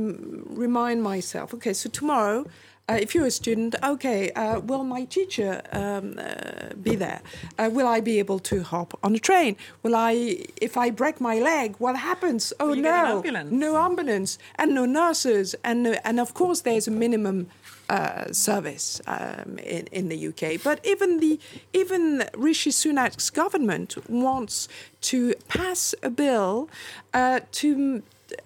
[0.66, 1.54] remind myself.
[1.54, 2.46] Okay, so tomorrow.
[2.90, 7.20] Uh, if you're a student, okay, uh, will my teacher um, uh, be there?
[7.60, 9.58] Uh, will I be able to hop on a train?
[9.84, 12.54] Will I, if I break my leg, what happens?
[12.62, 13.52] Oh no, an ambulance?
[13.52, 17.48] no ambulance and no nurses, and no, and of course there's a minimum
[17.90, 20.62] uh, service um, in in the UK.
[20.64, 21.40] But even the
[21.74, 24.68] even Rishi Sunak's government wants
[25.02, 26.70] to pass a bill
[27.14, 28.04] uh, to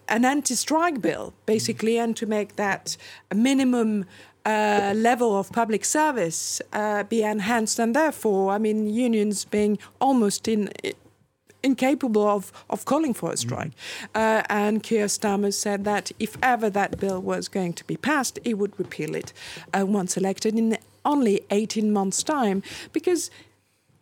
[0.08, 2.98] an anti-strike bill, basically, and to make that
[3.30, 4.06] a minimum.
[4.44, 10.48] Uh, level of public service uh, be enhanced, and therefore, I mean, unions being almost
[10.48, 10.72] in
[11.64, 13.72] incapable of, of calling for a strike.
[14.16, 18.40] Uh, and Keir Starmer said that if ever that bill was going to be passed,
[18.44, 19.34] he would repeal it
[19.78, 22.64] uh, once elected in only 18 months' time.
[22.92, 23.32] Because,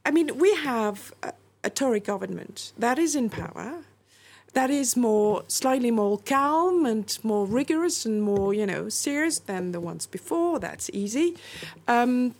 [0.05, 3.83] I mean, we have a, a Tory government that is in power.
[4.53, 9.73] That is more, slightly more calm and more rigorous and more, you know, serious than
[9.73, 10.59] the ones before.
[10.59, 11.37] That's easy.
[11.87, 12.33] Um,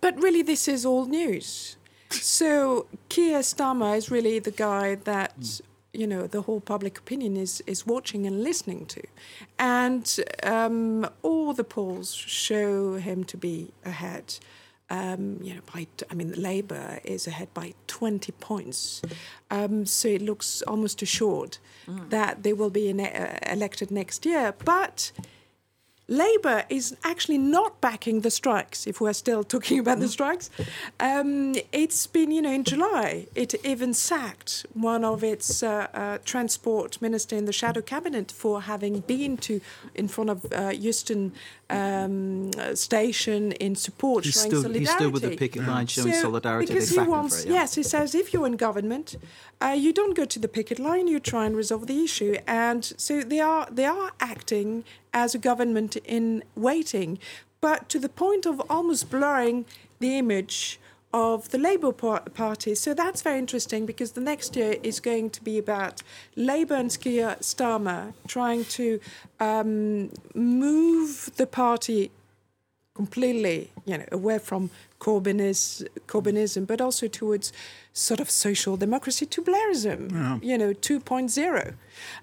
[0.00, 1.75] but really, this is all news.
[2.10, 5.60] So Keir Starmer is really the guy that
[5.92, 9.02] you know the whole public opinion is is watching and listening to,
[9.58, 14.38] and um, all the polls show him to be ahead.
[14.88, 19.02] Um, you know, by I mean, Labour is ahead by 20 points,
[19.50, 21.58] um, so it looks almost assured
[22.10, 24.54] that they will be in, uh, elected next year.
[24.64, 25.10] But
[26.08, 30.50] Labour is actually not backing the strikes, if we're still talking about the strikes.
[31.00, 36.18] Um, it's been, you know, in July, it even sacked one of its uh, uh,
[36.24, 39.60] transport minister in the shadow cabinet for having been to
[39.96, 41.32] in front of uh, Euston
[41.70, 44.86] um, uh, station in support, He showing stood, he solidarity.
[44.86, 46.72] stood with the picket line showing So, solidarity.
[46.72, 47.54] Because They he wants, it, yeah.
[47.54, 49.16] yes, he says if you're in government,
[49.60, 52.36] uh, you don't go to the picket line, you try and resolve the issue.
[52.46, 54.84] And so they are they are acting
[55.16, 57.18] as a government in waiting,
[57.62, 59.64] but to the point of almost blurring
[59.98, 60.78] the image
[61.14, 62.74] of the Labour Party.
[62.74, 66.02] So that's very interesting because the next year is going to be about
[66.36, 69.00] Labour and Keir Starmer trying to
[69.40, 72.10] um, move the party
[72.94, 74.68] completely, you know, away from
[75.00, 77.52] Corbynis, Corbynism, but also towards
[77.92, 81.74] sort of social democracy to Blairism, you know, 2.0.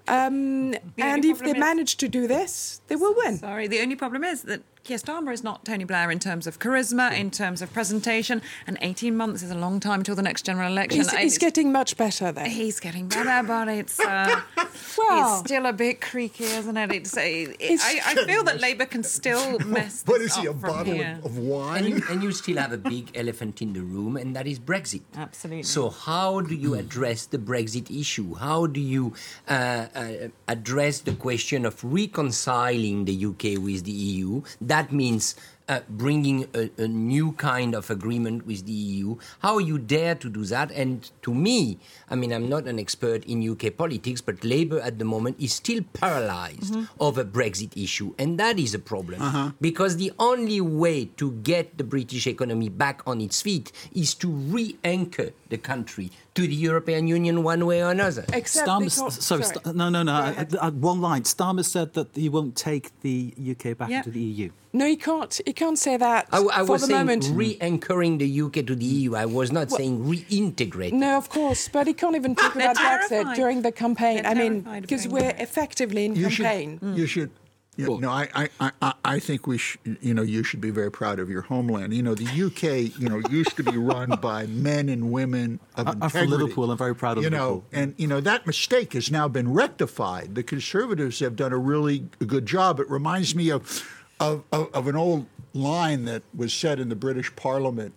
[0.06, 3.38] Um, and if they is- manage to do this, they will win.
[3.38, 6.58] Sorry, the only problem is that Keir Starmer is not Tony Blair in terms of
[6.58, 10.42] charisma, in terms of presentation, and 18 months is a long time till the next
[10.44, 10.98] general election.
[11.00, 12.46] He's, he's It's- getting much better there.
[12.46, 14.42] He's getting better, but it's uh,
[14.98, 16.92] Well- it's still a bit creaky, isn't it?
[16.92, 20.02] It's, it, It's- I, I feel that Labour can still mess.
[20.06, 21.18] What this is he, a bottle here.
[21.24, 21.84] of, of And wine?
[21.86, 25.02] you, and you still have a big elephant in the room, and that is Brexit.
[25.14, 25.64] Absolutely.
[25.64, 28.34] So, how do you address the Brexit issue?
[28.34, 29.12] How do you
[29.48, 34.42] uh, uh, address the question of reconciling the UK with the EU?
[34.60, 35.36] That means
[35.68, 39.16] uh, bringing a, a new kind of agreement with the EU.
[39.40, 40.70] How you dare to do that?
[40.72, 44.98] And to me, I mean, I'm not an expert in UK politics, but Labour at
[44.98, 49.54] the moment is still paralyzed over Brexit issue, and that is a problem.
[49.60, 54.28] Because the only way to get the British economy back on its feet is to
[54.28, 58.24] re-anchor the country to the European Union one way or another.
[58.32, 60.12] Except Starmer, because, sorry, St- no, no, no.
[60.12, 60.56] Go uh, ahead.
[60.60, 61.22] uh, one line.
[61.22, 63.98] Starmer said that he won't take the UK back Yeah.
[63.98, 64.50] into the EU.
[64.72, 65.40] No, he can't.
[65.46, 67.30] He can't say that I, I for was the saying moment.
[67.32, 69.14] re-anchoring the UK to the EU.
[69.14, 70.92] I was not saying reintegrate.
[70.92, 74.22] No, of course, but he can't even talk They're about Brexit during the campaign.
[74.22, 76.80] They're I mean, because we're effectively in you campaign.
[76.80, 76.98] should.
[76.98, 77.30] You should.
[77.76, 78.28] You no, I,
[78.60, 81.42] I, I- I, think we sh- you know you should be very proud of your
[81.42, 81.92] homeland.
[81.92, 85.88] You know the UK you know used to be run by men and women of
[85.88, 86.70] I- I'm from Liverpool.
[86.70, 87.56] I'm very proud of you Liverpool.
[87.56, 90.34] know, and you know that mistake has now been rectified.
[90.36, 92.78] The Conservatives have done a really good job.
[92.78, 93.82] It reminds me of
[94.20, 97.92] of, of, of an old line that was said in the British Parliament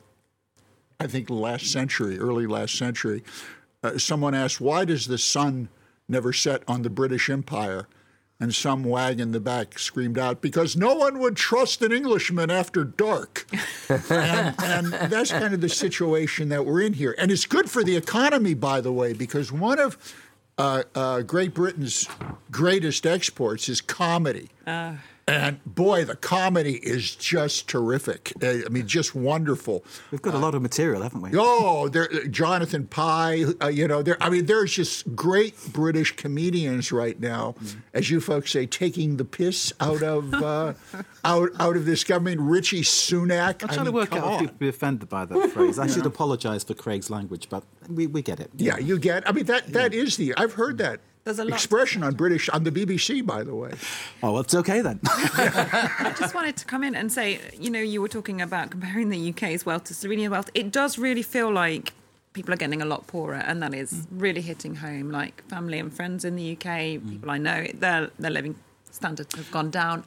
[1.00, 3.24] I think last century, early last century,
[3.84, 5.70] uh, someone asked, "Why does the sun
[6.10, 7.88] never set on the British Empire?"
[8.40, 12.52] And some wag in the back screamed out, "Because no one would trust an Englishman
[12.52, 13.48] after dark."
[13.90, 17.16] and, and that's kind of the situation that we're in here.
[17.18, 19.98] And it's good for the economy, by the way, because one of
[20.58, 22.08] uh, uh, Great Britain's
[22.52, 24.50] greatest exports is comedy.
[25.30, 28.32] And boy, the comedy is just terrific.
[28.42, 29.84] Uh, I mean, just wonderful.
[30.10, 31.32] We've got a lot of material, haven't we?
[31.36, 33.44] Oh, there, Jonathan Pie.
[33.62, 34.16] Uh, you know, there.
[34.22, 37.56] I mean, there's just great British comedians right now,
[37.94, 40.74] as you folks say, taking the piss out of uh,
[41.26, 42.40] out out of this government.
[42.40, 43.64] Richie Sunak.
[43.64, 44.40] I'm I trying to work out if on.
[44.40, 45.78] people be offended by that phrase.
[45.78, 48.50] I should apologise for Craig's language, but we, we get it.
[48.56, 49.28] Yeah, you get.
[49.28, 50.34] I mean, that that is the.
[50.38, 53.72] I've heard that There's a lot- expression on British on the BBC, by the way.
[54.24, 55.02] Oh, well, it's okay then.
[55.06, 59.10] I just wanted to come in and say, you know, you were talking about comparing
[59.10, 60.50] the UK's wealth to Slovenian wealth.
[60.54, 61.92] It does really feel like
[62.32, 65.12] people are getting a lot poorer, and that is really hitting home.
[65.12, 68.56] Like family and friends in the UK, people I know, their their living
[68.92, 70.06] standards have gone down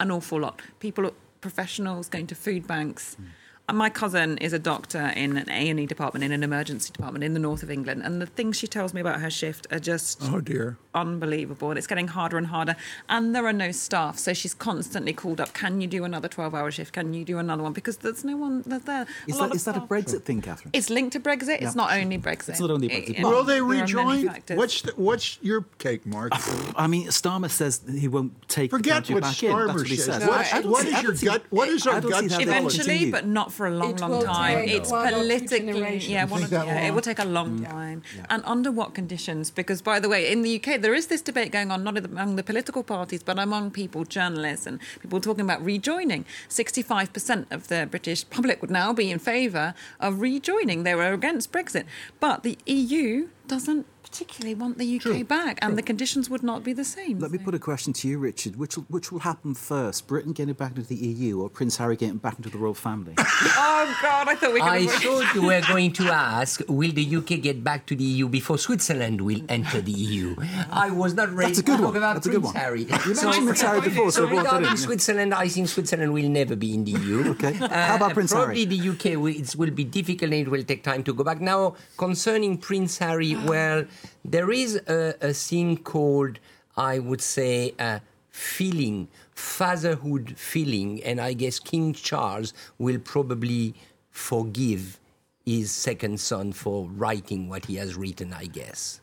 [0.00, 0.62] an awful lot.
[0.80, 3.16] People, professionals, going to food banks.
[3.18, 3.28] And
[3.72, 7.24] my cousin is a doctor in an A and E department in an emergency department
[7.24, 9.78] in the north of England, and the things she tells me about her shift are
[9.78, 10.76] just Oh dear.
[10.94, 12.76] unbelievable and it's getting harder and harder
[13.08, 16.54] and there are no staff so she's constantly called up can you do another 12
[16.54, 19.44] hour shift can you do another one because there's no one that's there Is lot
[19.46, 20.70] that, of is that a staff- Brexit thing, Catherine?
[20.74, 21.66] it's linked to brexit Yeah.
[21.68, 24.26] it's not only brexit It's not only Brexit, It- Will they there are many rejoin?
[24.56, 26.32] What's the, what's your take, Mark?
[26.34, 29.50] Uh, I mean, Starmer says he won't take the Forget country what back in.
[29.50, 30.04] That's Starmer what he says.
[30.22, 30.28] says.
[30.28, 32.46] What- I what see- your gut- what is our gut see how feeling?
[32.48, 34.58] that will eventually but not for a long It long time.
[34.76, 37.24] it's one or two politically yeah, one think or- that yeah, it will take a
[37.24, 37.68] long mm.
[37.68, 38.02] time.
[38.30, 39.50] And under what conditions?
[39.50, 42.36] Because by the way in the uk there is this debate going on not among
[42.36, 46.24] the political parties but among people journalists and people talking about rejoining.
[46.48, 50.82] 65% of the british public would now be in favour of rejoining.
[50.82, 51.84] They were against brexit.
[52.20, 56.74] But the eu doesn't particularly want the uk back and the conditions would not be
[56.74, 58.56] the same Let me put a question to you, Richard.
[58.56, 61.96] Which will, which will happen first, Britain getting back into the EU or Prince Harry
[61.96, 63.14] getting back into the royal family?
[63.18, 66.92] oh god i thought we could I avoid- thought you were going to ask, will
[66.92, 70.36] the UK get back to the EU before Switzerland will enter the EU?
[70.70, 72.02] I was not ready That's a good to talk one.
[72.02, 72.62] about That's a good Prince one.
[72.64, 72.82] Harry.
[72.82, 74.76] You mentioned Prince Harry before, so so I brought in, regarding.
[74.76, 77.30] Switzerland, I think Switzerland will never be in the EU.
[77.30, 77.54] Okay.
[77.54, 78.66] How uh, about Prince probably Harry?
[78.66, 81.24] Probably the UK will, it will be difficult and it will take time to go
[81.24, 81.40] back.
[81.40, 83.84] Now, concerning Prince Harry, well,
[84.24, 86.38] there is a, a thing called,
[86.76, 93.74] I would say, uh, feeling, fatherhood feeling, and I guess King Charles will probably
[94.10, 94.98] forgive
[95.44, 99.00] his second son for writing what he has written, I guess.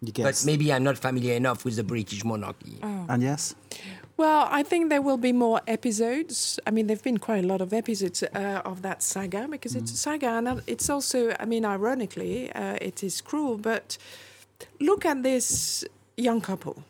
[0.00, 2.78] You But maybe I'm not familiar enough with the British monarchy.
[3.08, 3.54] And yes?
[4.16, 6.60] Well, I think there will be more episodes.
[6.66, 9.74] I mean, there have been quite a lot of episodes uh, of that saga because
[9.74, 13.58] it's a saga, and it's also, I mean, ironically, uh, it is cruel.
[13.58, 13.98] But
[14.80, 15.84] look at this
[16.16, 16.84] young couple,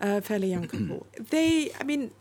[0.00, 1.06] uh, fairly young couple.
[1.18, 2.12] They, I mean,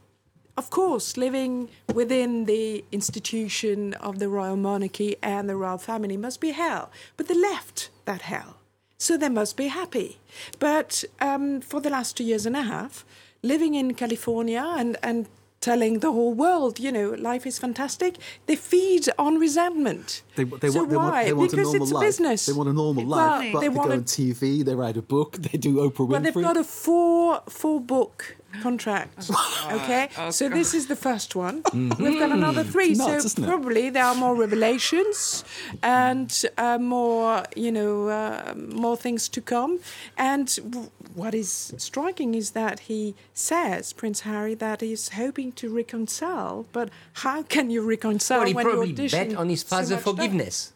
[0.57, 6.41] of course, living within the institution of the royal monarchy and the royal family must
[6.41, 6.89] be hell.
[7.15, 8.57] But they left that hell.
[8.97, 10.17] So they must be happy.
[10.57, 13.05] But um, for the last two years and a half,
[13.43, 15.27] living in California and, and
[15.61, 20.21] telling the whole world, you know, life is fantastic, they feed on resentment.
[20.37, 21.23] They, they, so want, they, want, why?
[21.25, 22.07] they want because a normal it's life.
[22.07, 22.45] business.
[22.45, 24.75] They want a normal Well, life, but they they, want go a- on TV, they
[24.75, 26.09] write a book, they do Oprah Winfrey.
[26.09, 29.29] Well, they've got a four four book contract.
[29.71, 31.55] okay, so this is the first one.
[31.73, 32.93] We've got another three.
[32.93, 33.47] Nuts, so isn't it?
[33.47, 35.43] probably there are more revelations
[35.83, 39.79] and uh, more, you know, uh, more things to come.
[40.17, 45.69] And w- what is striking is that he says, Prince Harry, that he's hoping to
[45.73, 46.65] reconcile.
[46.71, 46.89] But
[47.23, 49.91] how can you reconcile Well, he when you probably audition bet on his so father's
[49.91, 50.15] much stuff?
[50.27, 50.73] Forgiveness.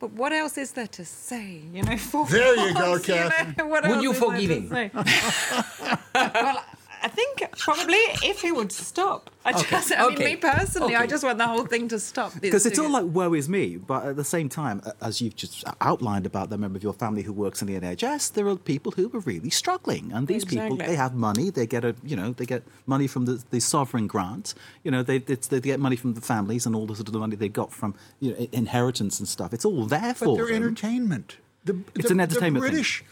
[0.00, 1.60] But what else is there to say?
[1.72, 4.68] You know, for There you go, once, know, what Would else you forgive him?
[6.14, 6.64] well,
[7.08, 9.30] I think probably if he would stop.
[9.44, 12.38] I just, I mean, okay, me personally, I just want the whole thing to stop.
[12.38, 15.64] Because it's all like woe is me, but at the same time, as you've just
[15.80, 18.92] outlined about the member of your family who works in the NHS, there are people
[18.92, 22.32] who are really struggling, and these people they have money, they get a you know
[22.32, 24.52] they get money from the, the sovereign grant,
[24.84, 27.14] you know they it's, they get money from the families and all the sort of
[27.14, 29.54] the money they got from you know inheritance and stuff.
[29.54, 30.62] It's all there But for they're them.
[30.62, 31.38] entertainment.
[31.64, 32.74] The, It's the- an entertainment The thing.
[32.74, 33.04] British,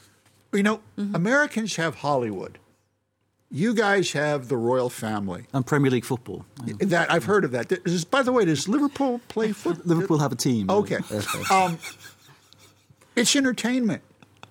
[0.53, 1.15] you know, mm-hmm.
[1.15, 2.59] Americans have Hollywood.
[3.57, 5.47] You guys have the royal family.
[5.55, 6.45] and Premier League football.
[6.79, 7.69] That I've heard of that.
[7.69, 9.83] Does- by the way, does Liverpool play football?
[9.95, 10.69] Liverpool have a team.
[10.81, 10.99] Okay.
[11.51, 11.79] Um,
[13.15, 14.03] it's entertainment.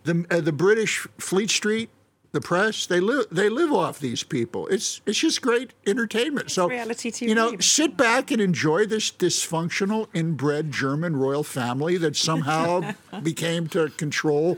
[0.05, 1.89] The uh, the British Fleet Street,
[2.31, 4.65] the press, they live they live off these people.
[4.67, 6.49] It's it's just great entertainment.
[6.49, 12.15] so reality You know, sit back and enjoy this dysfunctional inbred German royal family that
[12.15, 12.93] somehow
[13.23, 14.57] became to control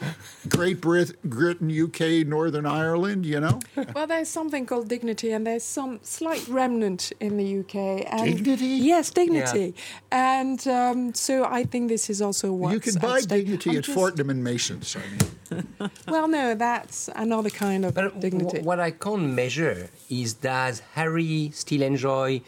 [0.50, 3.26] Great Brit- Britain, UK, Northern Ireland.
[3.26, 3.60] You know,
[3.96, 7.76] Well, there's something called dignity, and there's some slight remnant in the UK.
[8.12, 8.66] And Dignity?
[8.68, 9.74] Yes, dignity.
[10.12, 14.30] And um, so I think this is also what you can buy dignity at Fortnum
[14.30, 14.96] and Masons.
[14.96, 15.68] I mean,
[16.08, 18.60] Well, no, that's another kind of But dignity.
[18.60, 22.42] wh- what I can't measure is does Harry still enjoy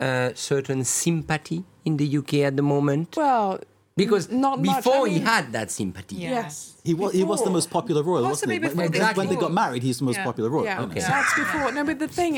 [0.00, 3.16] uh, certain sympathy in the UK at the moment?
[3.16, 3.60] well,
[3.96, 4.76] because n- not much.
[4.84, 6.16] before I he mean- had that sympathy.
[6.16, 8.58] yes, He was, he was the most popular royal, wasn't he?
[8.58, 10.24] Possibly When, when- before when they got married, he's the most Yeah.
[10.24, 10.64] popular royal.
[10.64, 10.92] Yeah, wasn't?
[10.98, 11.00] Okay.
[11.00, 11.72] that's before.
[11.72, 12.36] No, but the thing,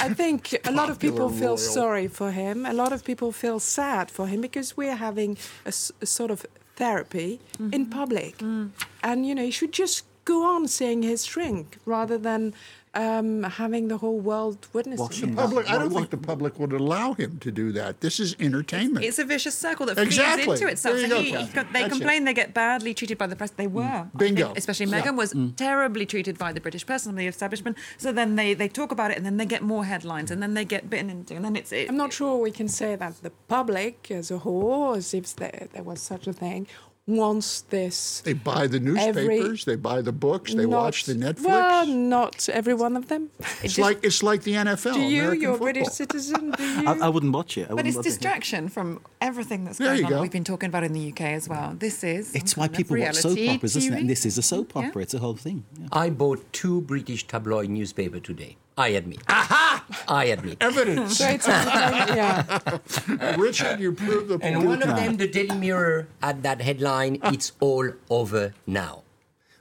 [0.00, 1.56] I think a lot of people feel royal.
[1.78, 2.64] sorry for him.
[2.64, 7.40] A lot of people feel sad for him because we're having a sort of therapy
[7.58, 7.90] in mm-hmm.
[7.90, 8.70] public, mm.
[9.02, 12.54] and you know, he should just go on saying his shrink rather than
[12.94, 15.02] um, having the whole world witnessing.
[15.04, 15.36] Watching it.
[15.36, 18.00] Public, I don't think the public would allow him to do that.
[18.00, 19.04] This is entertainment.
[19.04, 20.44] It's a vicious circle that Exactly.
[20.44, 20.98] feeds into itself.
[21.00, 22.24] So go, he- he they That's complain it.
[22.26, 23.50] they get badly treated by the press.
[23.50, 23.82] They were.
[23.82, 24.46] I Bingo.
[24.46, 25.02] think, especially Yeah.
[25.02, 27.76] Meghan was terribly treated by the British press and the establishment.
[27.98, 30.54] So then they, they talk about it and then they get more headlines and then
[30.54, 31.72] they get bitten into and then it's.
[31.72, 35.34] It, I'm not sure we can say that the public as a whole, as if
[35.36, 36.66] there, there was such a thing,
[37.08, 38.20] wants this.
[38.20, 41.44] They buy the newspapers, they buy the books, they not- watch the Netflix.
[41.44, 43.30] Well, not every one of them.
[43.62, 44.94] it's like it's like the NFL.
[44.94, 45.22] Do you?
[45.22, 45.58] American You're a.
[45.58, 46.50] British citizen.
[46.52, 46.86] Do you?
[46.86, 47.70] I, I wouldn't watch it.
[47.70, 48.10] I But it's watch it.
[48.10, 50.10] distraction from everything that's There going on.
[50.10, 50.20] go.
[50.22, 51.74] We've been talking about in the UK as well.
[51.78, 52.34] This is.
[52.34, 53.96] It's why people watch soap reality operas, isn't it?
[53.96, 54.00] TV.
[54.00, 54.88] And this is a soap Yeah.
[54.88, 55.02] opera.
[55.02, 55.64] It's a whole thing.
[55.80, 55.88] Yeah.
[55.92, 58.56] I bought two British tabloid newspaper today.
[58.76, 59.18] I admit.
[59.28, 59.67] Aha!
[60.06, 60.58] I admit.
[60.60, 61.18] Evidence.
[61.18, 62.78] So it's yeah.
[63.36, 64.56] Richard, you proved the point.
[64.56, 69.02] And one of them, the Daily Mirror, had that headline, It's All Over Now,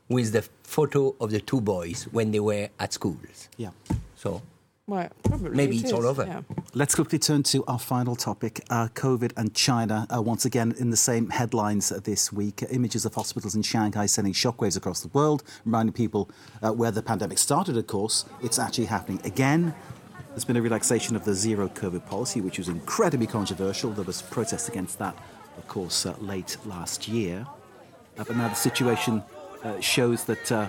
[0.09, 3.49] with the photo of the two boys when they were at schools.
[3.57, 3.69] yeah.
[4.15, 4.41] So
[4.87, 5.09] Well,
[5.51, 6.25] Maybe it it's all over.
[6.25, 6.41] Yeah.
[6.73, 10.07] Let's quickly turn to our final topic uh, COVID and China.
[10.09, 14.05] Uh, once again, in the same headlines this week, uh, images of hospitals in Shanghai
[14.07, 16.29] sending shockwaves across the world, reminding people
[16.61, 19.73] uh, where the pandemic started, of course, it's actually happening again.
[20.37, 23.89] There's been a relaxation of the zero COVID policy, which was incredibly controversial.
[23.89, 25.17] There was protests against that,
[25.57, 27.43] of course, uh, late last year.
[28.19, 29.23] Uh, but now the situation
[29.63, 30.67] uh, shows that, uh,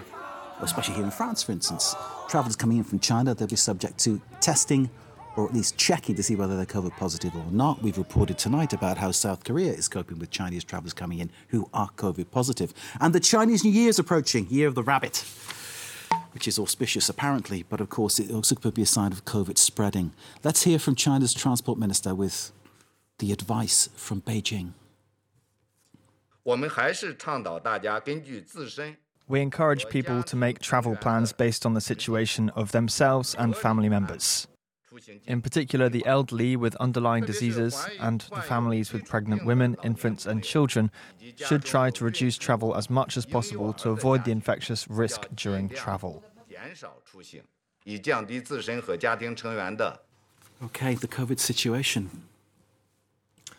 [0.63, 1.95] especially here in France, for instance,
[2.31, 4.89] travellers coming in from China, they'll be subject to testing
[5.37, 7.83] or at least checking to see whether they're COVID positive or not.
[7.83, 11.69] We've reported tonight about how South Korea is coping with Chinese travellers coming in who
[11.75, 12.73] are COVID positive.
[13.03, 15.27] And the Chinese New Year is approaching, Year of the Rabbit,
[16.39, 19.59] which is auspicious apparently, but of course it also could be a sign of COVID
[19.59, 20.13] spreading.
[20.45, 22.53] Let's hear from China's transport minister with
[23.19, 24.75] the advice from Beijing.
[29.29, 33.89] We encourage people to make travel plans based on the situation of themselves and family
[33.89, 34.47] members.
[35.27, 40.43] In particular, the elderly with underlying diseases and the families with pregnant women, infants, and
[40.43, 40.91] children
[41.37, 45.69] should try to reduce travel as much as possible to avoid the infectious risk during
[45.69, 46.23] travel.
[46.58, 47.42] 减少出行，
[47.84, 50.02] 以降低自身和家庭成员的
[50.62, 52.08] Okay, the COVID situation.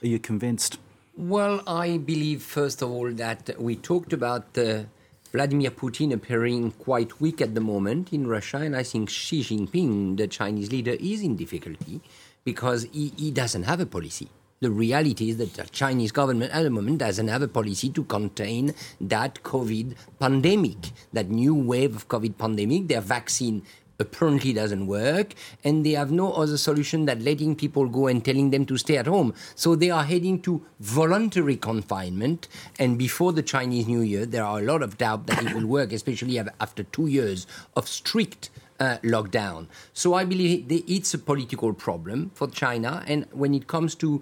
[0.02, 0.78] Are you convinced?
[1.16, 4.84] Well, I believe, first of all, that we talked about uh,
[5.32, 10.16] Vladimir Putin appearing quite weak at the moment in Russia, and I think Xi Jinping,
[10.16, 12.00] the Chinese leader, is in difficulty
[12.44, 14.28] because he, he doesn't have a policy.
[14.61, 18.03] The reality is that the Chinese government at the moment doesn't have a policy to
[18.03, 22.89] contain that COVID pandemic, that new wave of COVID pandemic.
[22.89, 23.63] Their vaccine
[23.99, 25.33] apparently doesn't work,
[25.63, 28.97] and they have no other solution than letting people go and telling them to stay
[28.97, 29.33] at home.
[29.55, 34.59] So they are heading to voluntary confinement, and before the Chinese New Year, there are
[34.59, 37.47] a lot of doubt that it will work, especially after two years
[37.77, 38.49] of strict
[38.79, 39.67] uh, lockdown.
[39.93, 44.21] So I believe it's a political problem for China, and when it comes to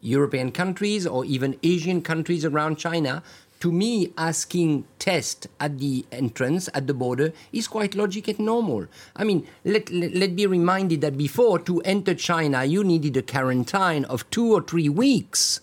[0.00, 3.22] European countries or even Asian countries around China,
[3.60, 8.86] to me, asking test at the entrance, at the border, is quite logic and normal.
[9.14, 13.22] I mean, let, let, let be reminded that before to enter China, you needed a
[13.22, 15.60] quarantine of two or three weeks.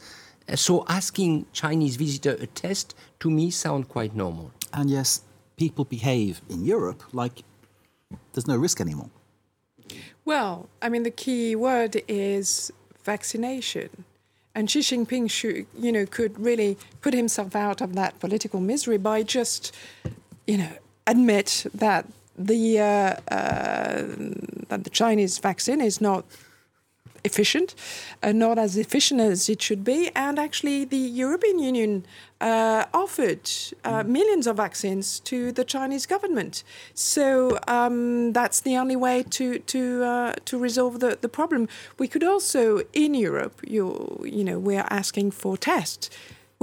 [0.56, 4.52] So asking Chinese visitor a test, to me, sound quite normal.
[4.74, 5.22] And yes,
[5.56, 7.44] people behave in Europe like
[8.34, 9.12] there's no risk anymore.
[10.26, 12.72] Well, I mean, the key word is
[13.04, 14.06] vaccination.
[14.56, 18.98] And Xi Jinping should, you know, could really put himself out of that political misery
[18.98, 19.74] by just,
[20.46, 20.70] you know,
[21.08, 22.06] admit that
[22.38, 24.04] the uh, uh,
[24.70, 26.26] that the Chinese vaccine is not
[27.24, 27.74] efficient,
[28.22, 30.12] uh, not as efficient as it should be.
[30.16, 32.06] And actually, the European Union
[32.44, 33.50] uh, offered
[33.86, 36.64] uh, millions of vaccines to the Chinese government.
[36.94, 41.68] So um, that's the only way to to uh, to resolve the, the problem.
[41.98, 43.84] We could also, in Europe, you
[44.26, 46.10] you know, we're asking for tests.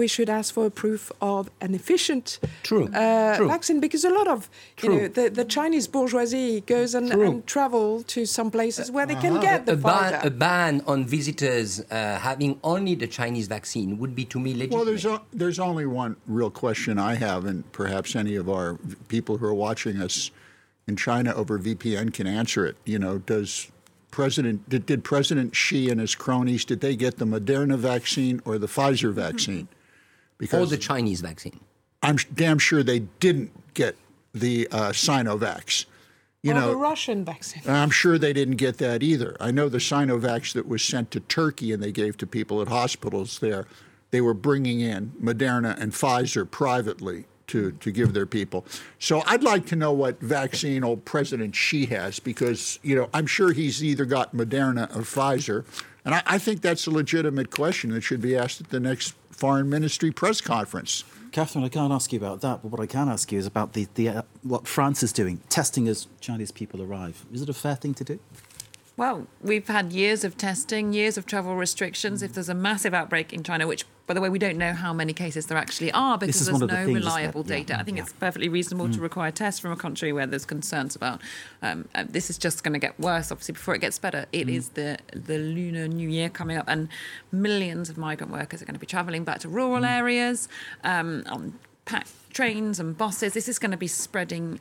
[0.01, 2.27] We should ask for a proof of an efficient
[2.69, 3.49] True, Uh, true.
[3.55, 4.39] vaccine because a lot of
[4.83, 7.27] you know the, the Chinese bourgeoisie goes and, True.
[7.29, 10.25] and travel to some places where they can get the a, ban, Pfizer.
[10.25, 14.75] a ban on visitors uh, having only the Chinese vaccine would be, to me, legitimate.
[14.77, 18.69] Well, there's o- there's only one real question I have, and perhaps any of our
[18.83, 20.31] v- people who are watching us
[20.89, 22.77] in China over VPN can answer it.
[22.93, 23.51] You know, does
[24.19, 28.55] President did, did President Xi and his cronies did they get the Moderna vaccine or
[28.65, 29.69] the Pfizer vaccine?
[30.41, 31.61] Because or the Chinese vaccine.
[32.03, 33.97] I'm damn sure they didn't get
[34.35, 35.85] the uh, Sinovacs.
[36.43, 37.63] You or know, the Russian vaccine.
[37.67, 39.37] I'm sure they didn't get that either.
[39.39, 42.69] I know the Sinovacs that was sent to Turkey and they gave to people at
[42.69, 43.67] hospitals there.
[44.11, 48.65] They were bringing in Moderna and Pfizer privately to, to give their people.
[48.99, 53.27] So I'd like to know what vaccine old President Xi has because, you know, I'm
[53.27, 55.65] sure he's either got Moderna or Pfizer.
[56.05, 59.15] And I, I think that's a legitimate question that should be asked at the next
[59.31, 61.05] foreign ministry press conference.
[61.33, 63.75] Catherine, I can't ask you about that, but what I can ask you is about
[63.75, 67.25] the, the uh, what France is doing, testing as Chinese people arrive.
[67.33, 68.19] Is it a fair thing to do?
[69.01, 72.23] Well, we've had years of testing, years of travel restrictions.
[72.23, 74.93] If there's a massive outbreak in China, which, by the way, we don't know how
[74.93, 77.81] many cases there actually are because there's no things, reliable yeah, data.
[77.81, 78.03] I think yeah.
[78.03, 78.95] it's perfectly reasonable mm.
[78.97, 81.23] to require tests from a country where there's concerns about.
[81.63, 84.27] Um, uh, this is just going to get worse, obviously, before it gets better.
[84.33, 84.55] It mm.
[84.55, 86.91] is the the Lunar New Year coming up, and
[87.33, 89.91] millions of migrant workers are going to be travelling back to rural mm.
[89.91, 90.47] areas
[90.85, 93.33] um, on packed trains and buses.
[93.33, 94.61] This is going to be spreading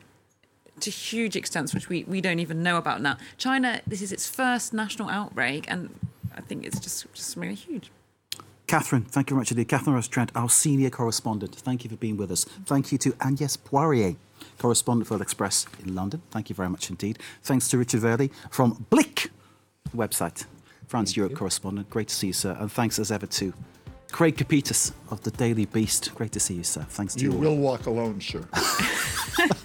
[0.80, 3.16] to huge extents which we, we don't even know about now.
[3.38, 5.94] China, this is its first national outbreak, and
[6.34, 7.90] I think it's just, just really huge.
[8.66, 9.68] Catherine, thank you very much indeed.
[9.68, 11.56] Catherine Norris Trent, our senior correspondent.
[11.56, 12.44] Thank you for being with us.
[12.66, 14.14] Thank you to Agnes Poirier,
[14.58, 16.22] correspondent for the Express in London.
[16.30, 17.18] Thank you very much indeed.
[17.42, 19.30] Thanks to Richard Werly from Blick
[19.94, 20.44] website,
[20.86, 21.90] France Europe correspondent.
[21.90, 22.56] Great to see you, sir.
[22.60, 23.52] And thanks as ever to
[24.10, 26.14] Craig Copetas of the Daily Beast.
[26.14, 26.84] Great to see you, sir.
[26.88, 27.32] Thanks to you.
[27.32, 28.46] You will walk alone, sir.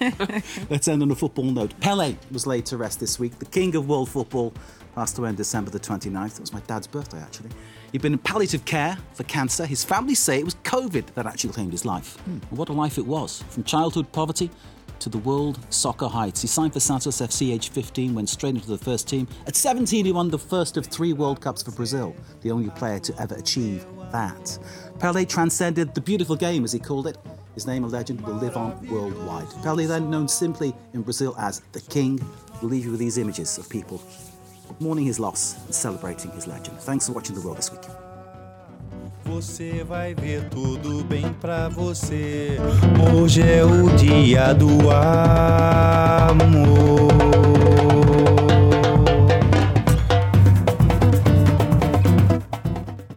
[0.70, 1.78] Let's end on a football note.
[1.80, 3.38] Pele was laid to rest this week.
[3.38, 4.54] The king of world football
[4.94, 6.34] passed away on December the 29th.
[6.34, 7.50] It was my dad's birthday, actually.
[7.92, 9.66] He'd been in palliative care for cancer.
[9.66, 12.16] His family say it was COVID that actually claimed his life.
[12.20, 12.38] Hmm.
[12.50, 13.42] what a life it was.
[13.50, 14.50] From childhood poverty
[14.98, 16.40] to the world soccer heights.
[16.40, 19.28] He signed for Santos FC age 15, went straight into the first team.
[19.46, 22.98] At 17, he won the first of three World Cups for Brazil, the only player
[23.00, 24.58] to ever achieve that.
[24.98, 27.18] Pele transcended the beautiful game, as he called it,
[27.54, 29.48] his name, a legend, will live on worldwide.
[29.62, 32.20] Pele, then known simply in Brazil as the King,
[32.60, 34.00] will leave you with these images of people
[34.80, 36.78] mourning his loss and celebrating his legend.
[36.80, 37.82] Thanks for watching The World this week.
[39.24, 42.58] Você vai ver tudo bem pra você.
[43.12, 46.26] Hoje é o dia do amor.